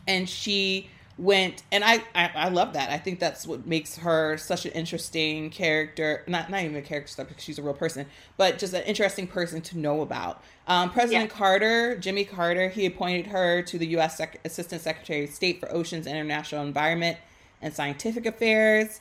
And 0.06 0.28
she 0.28 0.88
went 1.18 1.64
and 1.72 1.84
I, 1.84 2.04
I, 2.14 2.30
I 2.34 2.48
love 2.48 2.72
that. 2.74 2.90
I 2.90 2.96
think 2.96 3.18
that's 3.18 3.46
what 3.46 3.66
makes 3.66 3.96
her 3.96 4.36
such 4.38 4.64
an 4.64 4.72
interesting 4.72 5.50
character. 5.50 6.22
Not 6.26 6.48
not 6.48 6.62
even 6.62 6.76
a 6.76 6.82
character 6.82 7.24
because 7.24 7.42
she's 7.42 7.58
a 7.58 7.62
real 7.62 7.74
person 7.74 8.06
but 8.36 8.58
just 8.58 8.72
an 8.72 8.84
interesting 8.84 9.26
person 9.26 9.60
to 9.62 9.78
know 9.78 10.00
about. 10.00 10.42
Um, 10.66 10.90
president 10.90 11.30
yeah. 11.30 11.36
carter 11.36 11.96
jimmy 11.96 12.24
carter 12.24 12.68
he 12.68 12.86
appointed 12.86 13.26
her 13.28 13.62
to 13.62 13.78
the 13.78 13.86
u.s 13.88 14.18
Sec- 14.18 14.38
assistant 14.44 14.82
secretary 14.82 15.24
of 15.24 15.30
state 15.30 15.60
for 15.60 15.72
oceans 15.72 16.06
international 16.06 16.64
environment 16.64 17.16
and 17.62 17.72
scientific 17.72 18.26
affairs 18.26 19.00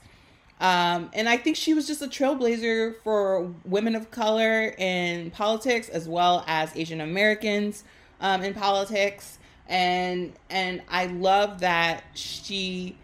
um, 0.59 1.11
and 1.13 1.29
I 1.29 1.37
think 1.37 1.55
she 1.55 1.73
was 1.73 1.85
just 1.85 2.01
a 2.01 2.07
trailblazer 2.07 2.95
for 3.03 3.53
women 3.63 3.95
of 3.95 4.09
color 4.09 4.73
in 4.77 5.29
politics 5.31 5.87
as 5.89 6.09
well 6.09 6.43
as 6.47 6.75
Asian 6.75 6.99
Americans 6.99 7.83
um, 8.19 8.41
in 8.41 8.53
politics. 8.53 9.37
And 9.67 10.33
and 10.49 10.81
I 10.89 11.07
love 11.07 11.59
that 11.59 12.03
she 12.15 12.97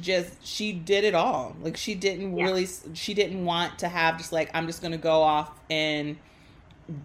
just 0.00 0.46
she 0.46 0.72
did 0.72 1.04
it 1.04 1.14
all. 1.14 1.56
Like 1.60 1.76
she 1.76 1.94
didn't 1.94 2.36
yeah. 2.36 2.44
really 2.44 2.68
she 2.92 3.14
didn't 3.14 3.44
want 3.44 3.80
to 3.80 3.88
have 3.88 4.18
just 4.18 4.30
like 4.30 4.50
I'm 4.54 4.66
just 4.66 4.80
gonna 4.80 4.98
go 4.98 5.22
off 5.22 5.50
and 5.70 6.16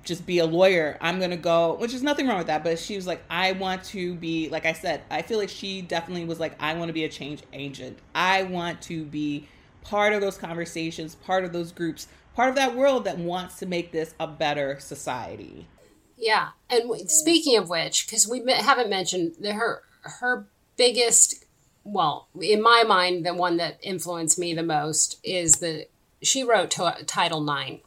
just 0.04 0.28
be 0.28 0.40
a 0.40 0.46
lawyer. 0.46 0.98
I'm 1.02 1.20
gonna 1.20 1.38
go, 1.38 1.76
which 1.76 1.94
is 1.94 2.04
nothing 2.04 2.28
wrong 2.28 2.38
with 2.38 2.48
that. 2.48 2.64
But 2.64 2.78
she 2.78 2.96
was 2.96 3.08
like, 3.08 3.24
I 3.30 3.54
want 3.54 3.84
to 3.86 4.16
be, 4.16 4.50
like 4.50 4.66
I 4.66 4.74
said, 4.74 5.02
I 5.10 5.22
feel 5.22 5.38
like 5.38 5.50
she 5.50 5.82
definitely 5.82 6.26
was 6.26 6.40
like, 6.40 6.54
I 6.62 6.74
want 6.74 6.90
to 6.90 6.94
be 6.94 7.06
a 7.06 7.10
change 7.10 7.44
agent. 7.54 7.98
I 8.14 8.44
want 8.44 8.82
to 8.84 9.06
be 9.06 9.48
part 9.88 10.12
of 10.14 10.22
those 10.22 10.38
conversations, 10.38 11.16
part 11.16 11.46
of 11.46 11.54
those 11.54 11.72
groups, 11.72 12.08
part 12.36 12.50
of 12.50 12.56
that 12.56 12.76
world 12.76 13.06
that 13.06 13.18
wants 13.18 13.58
to 13.60 13.66
make 13.66 13.92
this 13.92 14.14
a 14.20 14.28
better 14.28 14.80
society. 14.80 15.66
Yeah, 16.18 16.50
and 16.70 17.10
speaking 17.10 17.58
of 17.58 17.70
which, 17.70 18.06
because 18.06 18.28
we 18.28 18.44
haven't 18.52 18.90
mentioned 18.90 19.36
her 19.46 19.84
her 20.02 20.48
biggest, 20.78 21.46
well, 21.84 22.28
in 22.40 22.62
my 22.62 22.84
mind, 22.84 23.26
the 23.26 23.34
one 23.34 23.58
that 23.58 23.78
influenced 23.82 24.38
me 24.38 24.54
the 24.54 24.64
most 24.64 25.20
is 25.24 25.54
that 25.56 25.90
she 26.22 26.44
wrote 26.44 26.72
to, 26.72 26.96
Title 27.06 27.48
IX, 27.48 27.82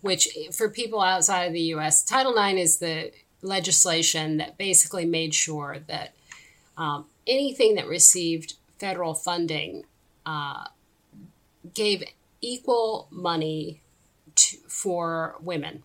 which 0.00 0.28
for 0.52 0.68
people 0.68 1.00
outside 1.00 1.44
of 1.44 1.52
the 1.52 1.60
U.S., 1.60 2.04
Title 2.04 2.36
IX 2.36 2.58
is 2.58 2.78
the 2.78 3.12
legislation 3.40 4.38
that 4.38 4.58
basically 4.58 5.06
made 5.06 5.34
sure 5.34 5.78
that 5.86 6.14
um, 6.76 7.06
anything 7.26 7.76
that 7.76 7.86
received 7.86 8.54
federal 8.78 9.14
funding 9.14 9.84
uh, 10.26 10.64
gave 11.72 12.04
equal 12.40 13.08
money 13.10 13.80
to, 14.34 14.56
for 14.68 15.36
women 15.40 15.82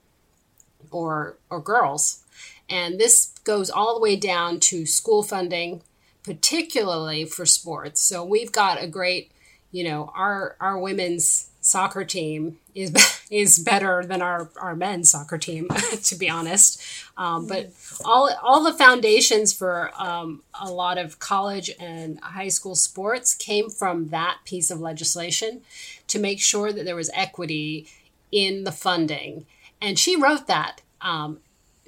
or 0.92 1.38
or 1.50 1.62
girls. 1.62 2.24
And 2.70 3.00
this 3.00 3.34
goes 3.44 3.70
all 3.70 3.96
the 3.96 4.02
way 4.02 4.16
down 4.16 4.60
to 4.62 4.86
school 4.86 5.24
funding 5.24 5.82
particularly 6.24 7.26
for 7.26 7.46
sports. 7.46 8.02
So 8.02 8.24
we've 8.24 8.52
got 8.52 8.82
a 8.82 8.88
great 8.88 9.32
you 9.72 9.84
know 9.84 10.12
our 10.16 10.56
our 10.60 10.78
women's 10.78 11.50
soccer 11.62 12.04
team 12.04 12.58
is 12.76 12.92
is 13.30 13.60
better 13.60 14.04
than 14.04 14.22
our 14.22 14.50
our 14.60 14.76
men's 14.76 15.10
soccer 15.12 15.38
team 15.38 15.68
to 16.04 16.16
be 16.16 16.30
honest 16.30 16.82
um, 17.18 17.48
but 17.48 17.72
all 18.04 18.30
all 18.42 18.64
the 18.64 18.74
foundations 18.74 19.54
for 19.54 19.92
um, 19.98 20.42
a 20.60 20.72
lot 20.72 20.98
of 20.98 21.20
college 21.20 21.70
and 21.80 22.20
high 22.22 22.48
school 22.48 22.76
sports 22.76 23.34
came 23.34 23.70
from 23.70 24.10
that 24.10 24.38
piece 24.46 24.72
of 24.72 24.80
legislation 24.80 25.62
to 26.08 26.20
make 26.20 26.40
sure 26.40 26.74
that 26.74 26.86
there 26.86 26.96
was 26.96 27.10
equity 27.14 27.88
in 28.32 28.64
the 28.64 28.72
funding. 28.72 29.46
And 29.82 29.98
she 29.98 30.16
wrote 30.16 30.48
that. 30.48 30.82
Um, 31.02 31.40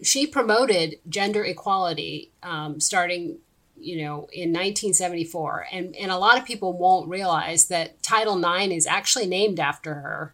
she 0.01 0.25
promoted 0.25 0.97
gender 1.07 1.43
equality 1.43 2.31
um, 2.41 2.79
starting 2.79 3.37
you 3.79 3.97
know 4.03 4.27
in 4.31 4.49
1974 4.49 5.65
and 5.71 5.95
and 5.95 6.11
a 6.11 6.17
lot 6.17 6.37
of 6.37 6.45
people 6.45 6.73
won't 6.73 7.09
realize 7.09 7.65
that 7.65 8.01
title 8.03 8.39
ix 8.45 8.71
is 8.71 8.85
actually 8.85 9.25
named 9.25 9.59
after 9.59 9.95
her 9.95 10.33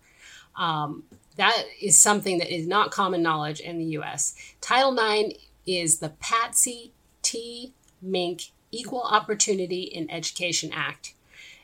um, 0.58 1.04
that 1.36 1.64
is 1.82 1.98
something 1.98 2.40
that 2.40 2.54
is 2.54 2.68
not 2.68 2.92
common 2.92 3.22
knowledge 3.22 3.60
in 3.60 3.78
the 3.78 3.86
us 3.86 4.34
title 4.60 4.98
ix 5.00 5.38
is 5.66 6.00
the 6.00 6.10
patsy 6.10 6.92
t. 7.22 7.74
Mink 8.02 8.52
equal 8.72 9.02
opportunity 9.02 9.82
in 9.84 10.10
education 10.12 10.72
act. 10.74 11.14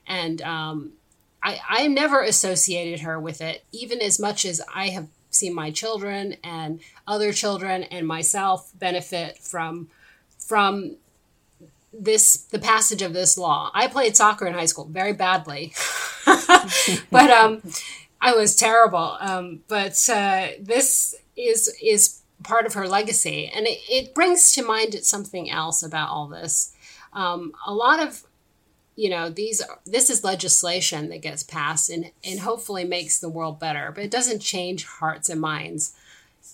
And 0.08 0.42
um, 0.42 0.94
I, 1.42 1.60
I 1.68 1.88
never 1.88 2.22
associated 2.22 3.02
her 3.02 3.20
with 3.20 3.42
it, 3.42 3.64
even 3.72 4.02
as 4.02 4.20
much 4.20 4.46
as 4.46 4.62
I 4.74 4.90
have 4.90 5.08
seen 5.30 5.54
my 5.54 5.72
children 5.72 6.38
and 6.44 6.80
other 7.08 7.34
children 7.34 7.84
and 7.84 8.08
myself 8.08 8.72
benefit 8.78 9.38
from 9.38 9.90
from 10.38 10.98
this 11.94 12.38
the 12.38 12.60
passage 12.60 13.02
of 13.02 13.14
this 13.14 13.38
law. 13.38 13.72
I 13.74 13.88
played 13.88 14.16
soccer 14.16 14.46
in 14.46 14.54
high 14.54 14.66
school 14.66 14.86
very 14.86 15.14
badly, 15.14 15.74
but 17.12 17.30
um, 17.30 17.62
I 18.24 18.34
was 18.34 18.56
terrible. 18.56 19.18
Um, 19.20 19.60
but 19.68 20.10
uh, 20.10 20.48
this 20.60 21.14
is 21.36 21.76
is 21.84 22.22
part 22.42 22.66
of 22.66 22.74
her 22.74 22.88
legacy, 22.88 23.52
and 23.54 23.68
it, 23.68 23.80
it 23.90 24.16
brings 24.16 24.54
to 24.54 24.64
mind 24.64 24.96
something 25.04 25.52
else 25.52 25.84
about 25.84 26.10
all 26.10 26.28
this. 26.28 26.74
Um, 27.12 27.52
a 27.68 27.74
lot 27.74 28.02
of 28.02 28.24
you 28.96 29.10
know 29.10 29.30
these 29.30 29.62
are, 29.62 29.80
this 29.86 30.10
is 30.10 30.24
legislation 30.24 31.10
that 31.10 31.22
gets 31.22 31.44
passed 31.44 31.90
and 31.90 32.12
and 32.24 32.40
hopefully 32.40 32.86
makes 32.86 33.20
the 33.20 33.30
world 33.30 33.60
better 33.60 33.92
but 33.92 34.04
it 34.04 34.12
doesn't 34.12 34.40
change 34.40 34.86
hearts 34.86 35.30
and 35.30 35.42
minds 35.42 35.96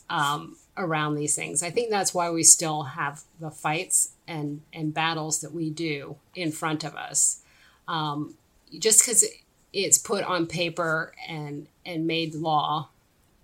um, 0.10 0.56
around 0.78 1.16
these 1.16 1.36
things 1.36 1.62
i 1.62 1.70
think 1.70 1.90
that's 1.90 2.14
why 2.14 2.30
we 2.30 2.42
still 2.44 2.84
have 2.84 3.24
the 3.42 3.52
fights 3.52 4.14
and 4.26 4.62
and 4.72 4.94
battles 4.94 5.42
that 5.42 5.52
we 5.52 5.70
do 5.70 6.16
in 6.34 6.50
front 6.50 6.86
of 6.86 6.96
us 6.96 7.42
um, 7.90 8.36
just 8.78 9.02
because 9.02 9.26
it's 9.74 9.98
put 9.98 10.24
on 10.24 10.46
paper 10.46 11.14
and 11.28 11.68
and 11.86 12.08
made 12.08 12.34
law 12.34 12.90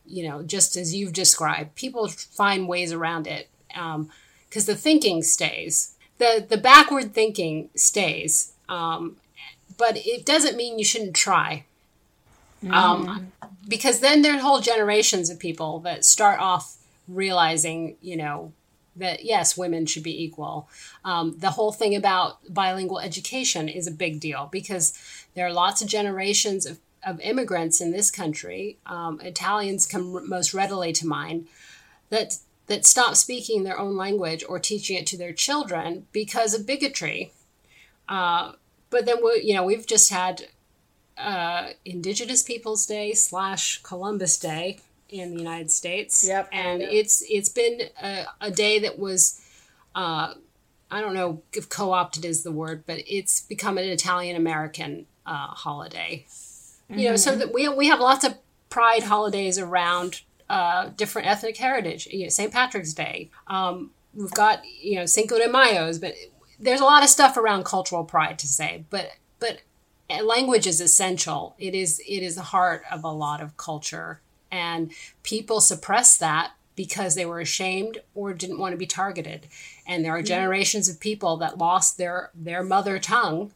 you 0.05 0.27
know 0.27 0.43
just 0.43 0.75
as 0.75 0.93
you've 0.93 1.13
described 1.13 1.75
people 1.75 2.07
find 2.07 2.67
ways 2.67 2.91
around 2.91 3.27
it 3.27 3.49
because 3.67 3.95
um, 3.95 4.09
the 4.49 4.75
thinking 4.75 5.21
stays 5.21 5.95
the 6.17 6.45
the 6.47 6.57
backward 6.57 7.13
thinking 7.13 7.69
stays 7.75 8.53
um, 8.67 9.17
but 9.77 9.97
it 9.97 10.25
doesn't 10.25 10.55
mean 10.55 10.79
you 10.79 10.85
shouldn't 10.85 11.15
try. 11.15 11.65
Mm. 12.63 12.73
Um, 12.73 13.31
because 13.67 13.99
then 13.99 14.21
there 14.21 14.35
are 14.35 14.39
whole 14.39 14.61
generations 14.61 15.29
of 15.29 15.39
people 15.39 15.79
that 15.79 16.05
start 16.05 16.39
off 16.39 16.77
realizing, 17.07 17.95
you 18.01 18.17
know, 18.17 18.53
that 18.95 19.25
yes, 19.25 19.57
women 19.57 19.85
should 19.85 20.03
be 20.03 20.23
equal. 20.23 20.69
Um, 21.03 21.37
the 21.37 21.51
whole 21.51 21.71
thing 21.71 21.95
about 21.95 22.37
bilingual 22.53 22.99
education 22.99 23.67
is 23.67 23.87
a 23.87 23.91
big 23.91 24.19
deal 24.19 24.49
because 24.51 24.93
there 25.33 25.45
are 25.45 25.53
lots 25.53 25.81
of 25.81 25.87
generations 25.87 26.65
of, 26.65 26.79
of 27.03 27.19
immigrants 27.19 27.81
in 27.81 27.91
this 27.91 28.09
country. 28.09 28.77
Um, 28.85 29.19
Italians 29.21 29.85
come 29.85 30.27
most 30.29 30.53
readily 30.53 30.93
to 30.93 31.07
mind 31.07 31.47
that 32.09 32.37
that 32.67 32.85
stop 32.85 33.15
speaking 33.15 33.63
their 33.63 33.77
own 33.77 33.95
language 33.95 34.43
or 34.49 34.57
teaching 34.57 34.97
it 34.97 35.05
to 35.05 35.17
their 35.17 35.33
children 35.33 36.07
because 36.11 36.55
of 36.55 36.65
bigotry 36.65 37.31
uh, 38.07 38.53
but 38.89 39.05
then 39.05 39.17
we, 39.23 39.41
you 39.43 39.53
know, 39.53 39.63
we've 39.63 39.85
just 39.85 40.09
had 40.09 40.47
uh, 41.17 41.69
Indigenous 41.83 42.43
Peoples 42.43 42.85
Day 42.85 43.13
slash 43.13 43.81
Columbus 43.83 44.37
Day 44.37 44.79
in 45.09 45.31
the 45.31 45.37
United 45.37 45.71
States. 45.71 46.27
Yep. 46.27 46.49
And 46.51 46.81
it's 46.81 47.23
it's 47.29 47.49
been 47.49 47.81
a, 48.01 48.25
a 48.41 48.51
day 48.51 48.79
that 48.79 48.97
was, 48.97 49.41
uh, 49.93 50.33
I 50.91 51.01
don't 51.01 51.13
know 51.13 51.41
if 51.53 51.69
co-opted 51.69 52.25
is 52.25 52.43
the 52.43 52.51
word, 52.51 52.83
but 52.85 52.99
it's 53.07 53.41
become 53.41 53.77
an 53.77 53.85
Italian 53.85 54.35
American 54.35 55.05
uh, 55.25 55.47
holiday. 55.47 56.25
You 56.87 57.09
know, 57.09 57.15
so 57.15 57.35
that 57.35 57.53
we 57.53 57.67
we 57.67 57.87
have 57.87 57.99
lots 57.99 58.23
of 58.23 58.35
pride 58.69 59.03
holidays 59.03 59.57
around 59.57 60.21
uh, 60.49 60.89
different 60.95 61.27
ethnic 61.27 61.57
heritage. 61.57 62.07
You 62.07 62.23
know, 62.23 62.29
St. 62.29 62.51
Patrick's 62.51 62.93
Day. 62.93 63.31
Um, 63.47 63.91
we've 64.13 64.31
got 64.31 64.61
you 64.65 64.95
know 64.95 65.05
Cinco 65.05 65.37
de 65.37 65.49
Mayo's, 65.49 65.97
but 65.97 66.13
there's 66.59 66.81
a 66.81 66.85
lot 66.85 67.03
of 67.03 67.09
stuff 67.09 67.37
around 67.37 67.65
cultural 67.65 68.03
pride 68.03 68.37
to 68.39 68.47
say. 68.47 68.85
But 68.89 69.11
but 69.39 69.61
language 70.23 70.67
is 70.67 70.79
essential. 70.79 71.55
It 71.57 71.73
is 71.73 71.99
it 72.07 72.21
is 72.21 72.35
the 72.35 72.43
heart 72.43 72.83
of 72.91 73.03
a 73.03 73.11
lot 73.11 73.41
of 73.41 73.57
culture, 73.57 74.21
and 74.55 74.91
people 75.23 75.59
suppress 75.59 76.17
that 76.17 76.51
because 76.75 77.15
they 77.15 77.25
were 77.25 77.39
ashamed 77.39 77.99
or 78.13 78.33
didn't 78.33 78.59
want 78.59 78.71
to 78.73 78.77
be 78.77 78.85
targeted. 78.85 79.47
And 79.87 80.03
there 80.03 80.15
are 80.15 80.21
generations 80.21 80.89
of 80.89 80.99
people 80.99 81.37
that 81.37 81.57
lost 81.57 81.97
their 81.97 82.31
their 82.33 82.63
mother 82.63 82.99
tongue 82.99 83.51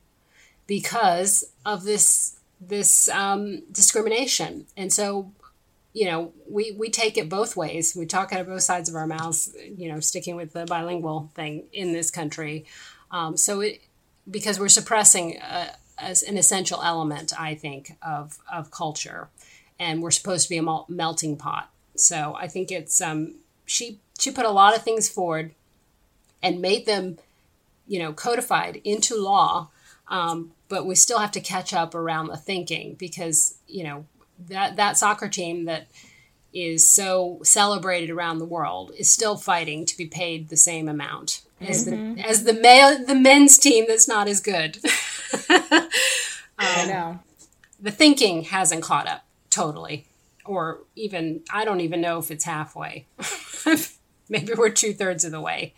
because 0.67 1.51
of 1.65 1.83
this 1.83 2.39
this 2.61 3.09
um, 3.09 3.63
discrimination. 3.71 4.65
And 4.75 4.91
so, 4.91 5.31
you 5.93 6.05
know, 6.05 6.33
we 6.49 6.71
we 6.71 6.89
take 6.89 7.17
it 7.17 7.29
both 7.29 7.55
ways. 7.55 7.95
We 7.95 8.05
talk 8.05 8.33
out 8.33 8.41
of 8.41 8.47
both 8.47 8.63
sides 8.63 8.89
of 8.89 8.95
our 8.95 9.07
mouths. 9.07 9.55
You 9.77 9.91
know, 9.91 9.99
sticking 9.99 10.35
with 10.35 10.53
the 10.53 10.65
bilingual 10.65 11.31
thing 11.35 11.63
in 11.73 11.93
this 11.93 12.11
country. 12.11 12.65
Um, 13.11 13.37
so 13.37 13.61
it 13.61 13.81
because 14.29 14.59
we're 14.59 14.69
suppressing 14.69 15.39
uh, 15.41 15.73
as 15.97 16.23
an 16.23 16.37
essential 16.37 16.81
element, 16.83 17.33
I 17.39 17.55
think, 17.55 17.97
of 18.01 18.37
of 18.51 18.71
culture, 18.71 19.29
and 19.79 20.01
we're 20.01 20.11
supposed 20.11 20.43
to 20.43 20.49
be 20.49 20.57
a 20.57 20.79
melting 20.87 21.37
pot. 21.37 21.71
So 21.95 22.35
I 22.37 22.47
think 22.47 22.71
it's 22.71 23.01
um, 23.01 23.35
she 23.65 23.99
she 24.19 24.31
put 24.31 24.45
a 24.45 24.51
lot 24.51 24.75
of 24.75 24.83
things 24.83 25.07
forward, 25.09 25.51
and 26.43 26.61
made 26.61 26.85
them, 26.85 27.17
you 27.87 27.99
know, 27.99 28.13
codified 28.13 28.81
into 28.83 29.15
law. 29.15 29.69
Um, 30.07 30.51
but 30.69 30.85
we 30.85 30.95
still 30.95 31.19
have 31.19 31.31
to 31.31 31.39
catch 31.41 31.73
up 31.73 31.93
around 31.95 32.27
the 32.27 32.37
thinking 32.37 32.95
because 32.95 33.55
you 33.67 33.83
know 33.83 34.05
that 34.47 34.75
that 34.77 34.97
soccer 34.97 35.27
team 35.29 35.65
that 35.65 35.87
is 36.53 36.89
so 36.89 37.39
celebrated 37.43 38.09
around 38.09 38.39
the 38.39 38.45
world 38.45 38.91
is 38.97 39.07
still 39.09 39.35
fighting 39.37 39.85
to 39.85 39.95
be 39.95 40.07
paid 40.07 40.49
the 40.49 40.57
same 40.57 40.89
amount 40.89 41.41
as 41.61 41.85
Mm-hmm. 41.87 42.15
the 42.15 42.21
as 42.27 42.43
the 42.45 42.53
male 42.53 43.05
the 43.05 43.13
men's 43.15 43.57
team 43.57 43.85
that's 43.87 44.07
not 44.07 44.27
as 44.27 44.39
good. 44.41 44.79
I 46.57 46.85
know. 46.87 47.19
the 47.79 47.91
thinking 47.91 48.43
hasn't 48.43 48.83
caught 48.83 49.07
up 49.07 49.23
totally, 49.49 50.07
or 50.45 50.79
even 50.95 51.41
I 51.51 51.65
don't 51.65 51.81
even 51.81 52.01
know 52.01 52.19
if 52.19 52.31
it's 52.31 52.45
halfway. 52.45 53.05
Maybe 54.29 54.53
we're 54.53 54.69
two 54.69 54.93
thirds 54.93 55.25
of 55.25 55.31
the 55.31 55.41
way. 55.41 55.73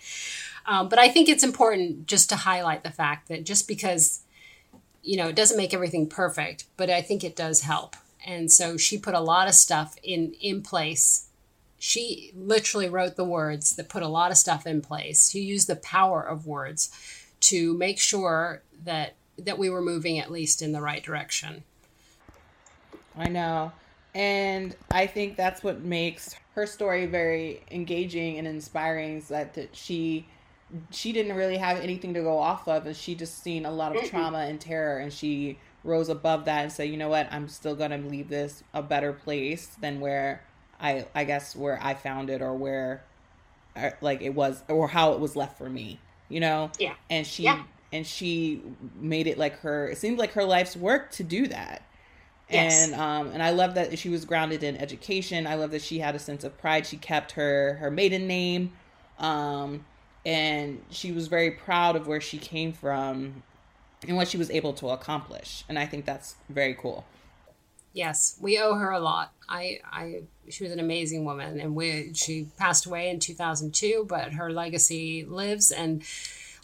Um, 0.66 0.90
but 0.90 1.00
I 1.00 1.10
think 1.10 1.30
it's 1.30 1.44
important 1.44 2.06
just 2.06 2.30
to 2.30 2.36
highlight 2.36 2.84
the 2.84 2.92
fact 2.92 3.30
that 3.30 3.46
just 3.46 3.68
because 3.68 4.22
you 5.04 5.18
know 5.18 5.30
it 5.30 5.36
doesn't 5.36 5.58
make 5.58 5.74
everything 5.74 6.08
perfect, 6.08 6.66
but 6.78 6.90
I 6.90 7.02
think 7.02 7.24
it 7.24 7.36
does 7.36 7.62
help. 7.62 7.96
And 8.26 8.52
so 8.52 8.78
she 8.78 8.98
put 8.98 9.16
a 9.16 9.20
lot 9.20 9.48
of 9.48 9.54
stuff 9.54 9.96
in 10.04 10.34
in 10.40 10.62
place. 10.62 11.28
She 11.80 12.32
literally 12.36 12.90
wrote 12.90 13.16
the 13.16 13.26
words 13.26 13.76
that 13.76 13.90
put 13.90 14.04
a 14.04 14.08
lot 14.08 14.30
of 14.30 14.38
stuff 14.38 14.68
in 14.68 14.82
place. 14.82 15.32
She 15.32 15.40
used 15.40 15.68
the 15.68 15.76
power 15.76 16.22
of 16.22 16.46
words 16.46 16.92
to 17.42 17.74
make 17.74 18.00
sure 18.00 18.62
that 18.84 19.16
that 19.38 19.58
we 19.58 19.70
were 19.70 19.82
moving 19.82 20.20
at 20.20 20.32
least 20.32 20.62
in 20.62 20.72
the 20.72 20.82
right 20.82 21.04
direction. 21.04 21.64
I 23.18 23.30
know. 23.30 23.72
And 24.14 24.76
I 24.90 25.08
think 25.08 25.38
that's 25.38 25.64
what 25.64 25.82
makes 25.82 26.36
her 26.56 26.66
story 26.66 27.06
very 27.06 27.64
engaging 27.72 28.38
and 28.38 28.48
inspiring 28.48 29.18
is 29.18 29.30
that, 29.30 29.54
that 29.54 29.76
she 29.76 30.28
she 30.90 31.12
didn't 31.12 31.36
really 31.36 31.58
have 31.58 31.78
anything 31.78 32.14
to 32.14 32.22
go 32.22 32.38
off 32.38 32.66
of 32.68 32.86
and 32.86 32.96
she 32.96 33.14
just 33.14 33.44
seen 33.44 33.66
a 33.66 33.72
lot 33.72 33.94
of 33.96 34.10
trauma 34.10 34.40
and 34.40 34.60
terror 34.60 35.00
and 35.00 35.12
she 35.12 35.58
rose 35.84 36.08
above 36.10 36.46
that 36.46 36.64
and 36.64 36.72
said, 36.72 36.90
"You 36.90 36.98
know 36.98 37.10
what? 37.10 37.28
I'm 37.32 37.48
still 37.48 37.76
going 37.76 37.92
to 37.92 37.98
leave 37.98 38.30
this 38.30 38.64
a 38.74 38.82
better 38.82 39.12
place 39.14 39.68
than 39.82 40.00
where 40.00 40.44
I 40.80 41.06
I 41.16 41.24
guess 41.24 41.56
where 41.56 41.80
I 41.82 41.94
found 41.94 42.30
it 42.30 42.42
or 42.42 42.54
where 42.54 43.04
uh, 43.76 43.92
like 44.02 44.22
it 44.22 44.34
was 44.36 44.64
or 44.70 44.88
how 44.88 45.14
it 45.14 45.20
was 45.20 45.36
left 45.36 45.58
for 45.58 45.70
me." 45.70 46.00
You 46.30 46.40
know? 46.40 46.72
Yeah. 46.80 46.94
And 47.10 47.26
she 47.26 47.44
Yeah. 47.44 47.64
and 47.92 48.06
she 48.06 48.62
made 48.96 49.28
it 49.28 49.38
like 49.38 49.60
her 49.60 49.90
it 49.90 49.98
seemed 49.98 50.18
like 50.18 50.34
her 50.34 50.46
life's 50.46 50.78
work 50.78 51.12
to 51.14 51.24
do 51.24 51.48
that 51.48 51.82
Yes. 52.52 52.86
and 52.86 52.96
um 52.96 53.32
and 53.34 53.42
I 53.42 53.52
love 53.52 53.76
that 53.76 53.98
she 53.98 54.10
was 54.10 54.26
grounded 54.26 54.64
in 54.64 54.78
education. 54.78 55.48
I 55.48 55.56
love 55.56 55.72
that 55.72 55.82
she 55.82 56.00
had 56.00 56.16
a 56.16 56.20
sense 56.20 56.44
of 56.44 56.58
pride. 56.58 56.86
She 56.86 56.98
kept 56.98 57.34
her 57.34 57.76
her 57.76 57.90
maiden 57.92 58.28
name, 58.28 58.74
um, 59.20 59.86
and 60.26 60.82
she 60.90 61.12
was 61.12 61.28
very 61.28 61.52
proud 61.52 61.96
of 61.96 62.08
where 62.08 62.22
she 62.22 62.38
came 62.38 62.74
from 62.74 63.44
and 64.08 64.18
what 64.18 64.28
she 64.28 64.38
was 64.38 64.50
able 64.50 64.74
to 64.74 64.90
accomplish. 64.90 65.64
And 65.70 65.78
I 65.78 65.86
think 65.86 66.06
that's 66.06 66.36
very 66.50 66.74
cool. 66.74 67.06
Yes, 67.94 68.38
we 68.40 68.58
owe 68.58 68.76
her 68.76 68.92
a 68.92 69.00
lot. 69.00 69.34
I, 69.50 69.80
I, 69.84 70.22
she 70.50 70.64
was 70.64 70.72
an 70.72 70.80
amazing 70.80 71.26
woman, 71.26 71.60
and 71.60 71.76
we, 71.76 72.14
she 72.14 72.48
passed 72.58 72.86
away 72.86 73.10
in 73.10 73.20
2002, 73.20 74.06
but 74.08 74.34
her 74.34 74.50
legacy 74.50 75.26
lives. 75.26 75.72
And 75.72 76.04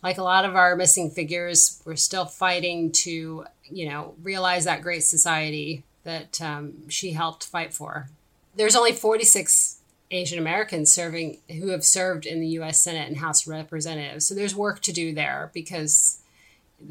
like 0.04 0.18
a 0.18 0.24
lot 0.24 0.46
of 0.46 0.56
our 0.56 0.76
missing 0.76 1.10
figures, 1.10 1.82
we're 1.86 1.96
still 1.96 2.26
fighting 2.26 2.92
to, 2.92 3.46
you 3.64 3.90
know, 3.90 4.14
realize 4.22 4.66
that 4.66 4.82
great 4.82 5.04
society 5.04 5.84
that 6.04 6.42
um, 6.42 6.90
she 6.90 7.12
helped 7.12 7.46
fight 7.46 7.74
for. 7.74 8.08
There's 8.56 8.76
only 8.76 8.94
46 8.94 9.80
Asian 10.10 10.40
Americans 10.40 10.92
serving 10.92 11.40
who 11.60 11.70
have 11.70 11.84
served 11.84 12.26
in 12.26 12.40
the 12.40 12.48
U.S. 12.50 12.80
Senate 12.80 13.08
and 13.08 13.18
House 13.18 13.46
of 13.46 13.54
Representatives. 13.54 14.28
So 14.28 14.36
there's 14.36 14.56
work 14.56 14.82
to 14.84 14.94
do 14.94 15.14
there 15.14 15.52
because, 15.54 16.20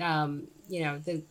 um, 0.00 0.48
you 0.68 0.82
know, 0.82 0.98
the 0.98 1.22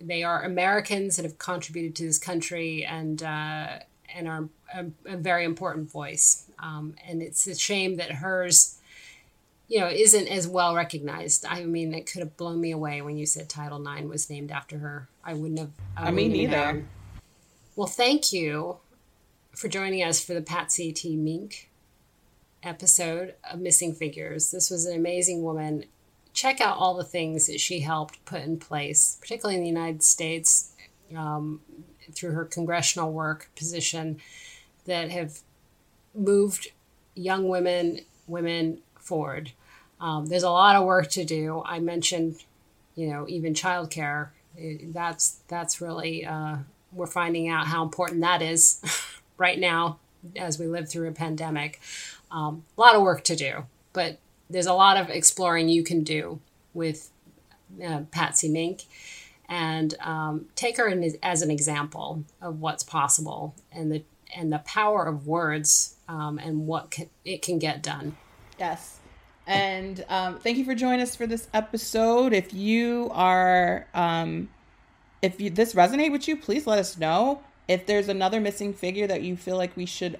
they 0.00 0.22
are 0.22 0.44
Americans 0.44 1.16
that 1.16 1.24
have 1.24 1.38
contributed 1.38 1.96
to 1.96 2.04
this 2.04 2.18
country 2.18 2.84
and 2.84 3.22
uh, 3.22 3.78
and 4.14 4.28
are 4.28 4.48
a, 4.74 4.86
a 5.06 5.16
very 5.16 5.44
important 5.44 5.90
voice. 5.90 6.44
Um, 6.58 6.94
and 7.06 7.22
it's 7.22 7.46
a 7.46 7.54
shame 7.54 7.96
that 7.96 8.12
hers, 8.12 8.78
you 9.68 9.80
know, 9.80 9.88
isn't 9.88 10.28
as 10.28 10.46
well 10.46 10.74
recognized. 10.74 11.44
I 11.44 11.64
mean, 11.64 11.92
it 11.92 12.10
could 12.10 12.20
have 12.20 12.36
blown 12.36 12.60
me 12.60 12.70
away 12.70 13.02
when 13.02 13.16
you 13.16 13.26
said 13.26 13.48
Title 13.48 13.84
IX 13.86 14.06
was 14.06 14.30
named 14.30 14.50
after 14.50 14.78
her. 14.78 15.08
I 15.24 15.34
wouldn't 15.34 15.58
have. 15.58 15.70
I 15.96 16.10
mean, 16.10 16.30
wouldn't 16.30 16.50
have 16.52 16.60
neither. 16.60 16.72
known. 16.72 16.88
Well, 17.74 17.86
thank 17.86 18.32
you 18.32 18.78
for 19.54 19.68
joining 19.68 20.02
us 20.02 20.24
for 20.24 20.34
the 20.34 20.42
Patsy 20.42 20.92
T. 20.92 21.16
Mink 21.16 21.70
episode 22.62 23.34
of 23.50 23.60
Missing 23.60 23.94
Figures. 23.94 24.50
This 24.50 24.70
was 24.70 24.86
an 24.86 24.96
amazing 24.96 25.42
woman. 25.42 25.84
Check 26.32 26.60
out 26.60 26.76
all 26.76 26.94
the 26.94 27.04
things 27.04 27.46
that 27.46 27.60
she 27.60 27.80
helped 27.80 28.24
put 28.24 28.42
in 28.42 28.58
place, 28.58 29.18
particularly 29.20 29.56
in 29.56 29.62
the 29.62 29.68
United 29.68 30.02
States, 30.02 30.72
um, 31.16 31.60
through 32.12 32.32
her 32.32 32.44
congressional 32.44 33.12
work 33.12 33.50
position, 33.56 34.18
that 34.84 35.10
have 35.10 35.40
moved 36.14 36.68
young 37.14 37.48
women 37.48 38.00
women 38.26 38.78
forward. 39.06 39.52
Um, 40.00 40.26
there's 40.26 40.42
a 40.42 40.50
lot 40.50 40.76
of 40.76 40.84
work 40.84 41.08
to 41.10 41.24
do. 41.24 41.62
I 41.64 41.78
mentioned, 41.78 42.44
you 42.94 43.08
know, 43.08 43.26
even 43.28 43.54
childcare. 43.54 44.28
That's 44.84 45.40
that's 45.48 45.80
really 45.80 46.24
uh, 46.24 46.56
we're 46.92 47.06
finding 47.06 47.48
out 47.48 47.66
how 47.66 47.82
important 47.82 48.20
that 48.22 48.42
is 48.42 48.80
right 49.36 49.58
now 49.58 49.98
as 50.34 50.58
we 50.58 50.66
live 50.66 50.88
through 50.88 51.08
a 51.08 51.12
pandemic. 51.12 51.80
Um, 52.30 52.64
a 52.76 52.80
lot 52.80 52.94
of 52.94 53.02
work 53.02 53.22
to 53.24 53.36
do, 53.36 53.66
but 53.92 54.18
there's 54.50 54.66
a 54.66 54.74
lot 54.74 54.96
of 54.96 55.10
exploring 55.10 55.68
you 55.68 55.82
can 55.82 56.02
do 56.02 56.40
with 56.74 57.10
uh, 57.84 58.02
Patsy 58.10 58.48
Mink, 58.48 58.84
and 59.48 59.94
um, 60.00 60.46
take 60.56 60.76
her 60.76 60.88
in, 60.88 61.16
as 61.22 61.42
an 61.42 61.50
example 61.50 62.24
of 62.40 62.60
what's 62.60 62.82
possible 62.82 63.54
and 63.72 63.92
the 63.92 64.02
and 64.34 64.52
the 64.52 64.58
power 64.58 65.04
of 65.04 65.26
words 65.26 65.96
um, 66.08 66.38
and 66.38 66.66
what 66.66 66.90
can, 66.90 67.08
it 67.24 67.42
can 67.42 67.58
get 67.58 67.82
done. 67.82 68.16
Yes. 68.58 68.98
And 69.46 70.04
um, 70.08 70.38
thank 70.38 70.58
you 70.58 70.64
for 70.64 70.74
joining 70.74 71.00
us 71.00 71.14
for 71.14 71.26
this 71.26 71.46
episode. 71.54 72.32
If 72.32 72.52
you 72.52 73.10
are, 73.12 73.86
um, 73.94 74.48
if 75.22 75.40
you, 75.40 75.50
this 75.50 75.74
resonate 75.74 76.10
with 76.10 76.26
you, 76.26 76.36
please 76.36 76.66
let 76.66 76.78
us 76.78 76.98
know. 76.98 77.42
If 77.68 77.86
there's 77.86 78.08
another 78.08 78.40
missing 78.40 78.72
figure 78.72 79.06
that 79.06 79.22
you 79.22 79.36
feel 79.36 79.56
like 79.56 79.76
we 79.76 79.86
should 79.86 80.18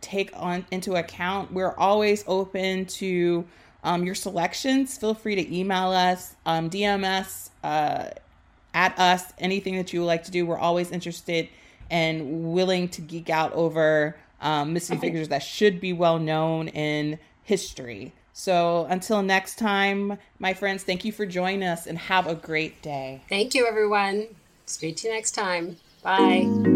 take 0.00 0.30
on 0.34 0.66
into 0.70 0.94
account, 0.94 1.52
we're 1.52 1.74
always 1.74 2.24
open 2.26 2.86
to 2.86 3.44
um, 3.82 4.04
your 4.04 4.14
selections. 4.14 4.96
Feel 4.96 5.14
free 5.14 5.34
to 5.34 5.56
email 5.56 5.90
us, 5.90 6.34
um, 6.46 6.70
DM 6.70 7.04
us, 7.04 7.50
uh, 7.64 8.10
at 8.72 8.96
us, 8.98 9.32
anything 9.38 9.76
that 9.76 9.92
you 9.92 10.00
would 10.00 10.06
like 10.06 10.24
to 10.24 10.30
do. 10.30 10.46
We're 10.46 10.58
always 10.58 10.92
interested 10.92 11.48
and 11.90 12.52
willing 12.52 12.88
to 12.90 13.00
geek 13.00 13.30
out 13.30 13.52
over 13.52 14.16
um, 14.40 14.72
missing 14.72 15.00
figures 15.00 15.28
that 15.28 15.42
should 15.42 15.80
be 15.80 15.92
well 15.92 16.18
known 16.18 16.68
in 16.68 17.18
history. 17.50 18.14
So 18.32 18.86
until 18.88 19.22
next 19.22 19.58
time, 19.58 20.18
my 20.38 20.54
friends, 20.54 20.84
thank 20.84 21.04
you 21.04 21.10
for 21.10 21.26
joining 21.26 21.64
us 21.64 21.84
and 21.88 21.98
have 21.98 22.28
a 22.28 22.36
great 22.36 22.80
day. 22.80 23.22
Thank 23.28 23.54
you, 23.56 23.66
everyone. 23.66 24.28
Speak 24.66 24.98
to 24.98 25.08
you 25.08 25.14
next 25.14 25.32
time. 25.32 25.76
Bye. 26.04 26.69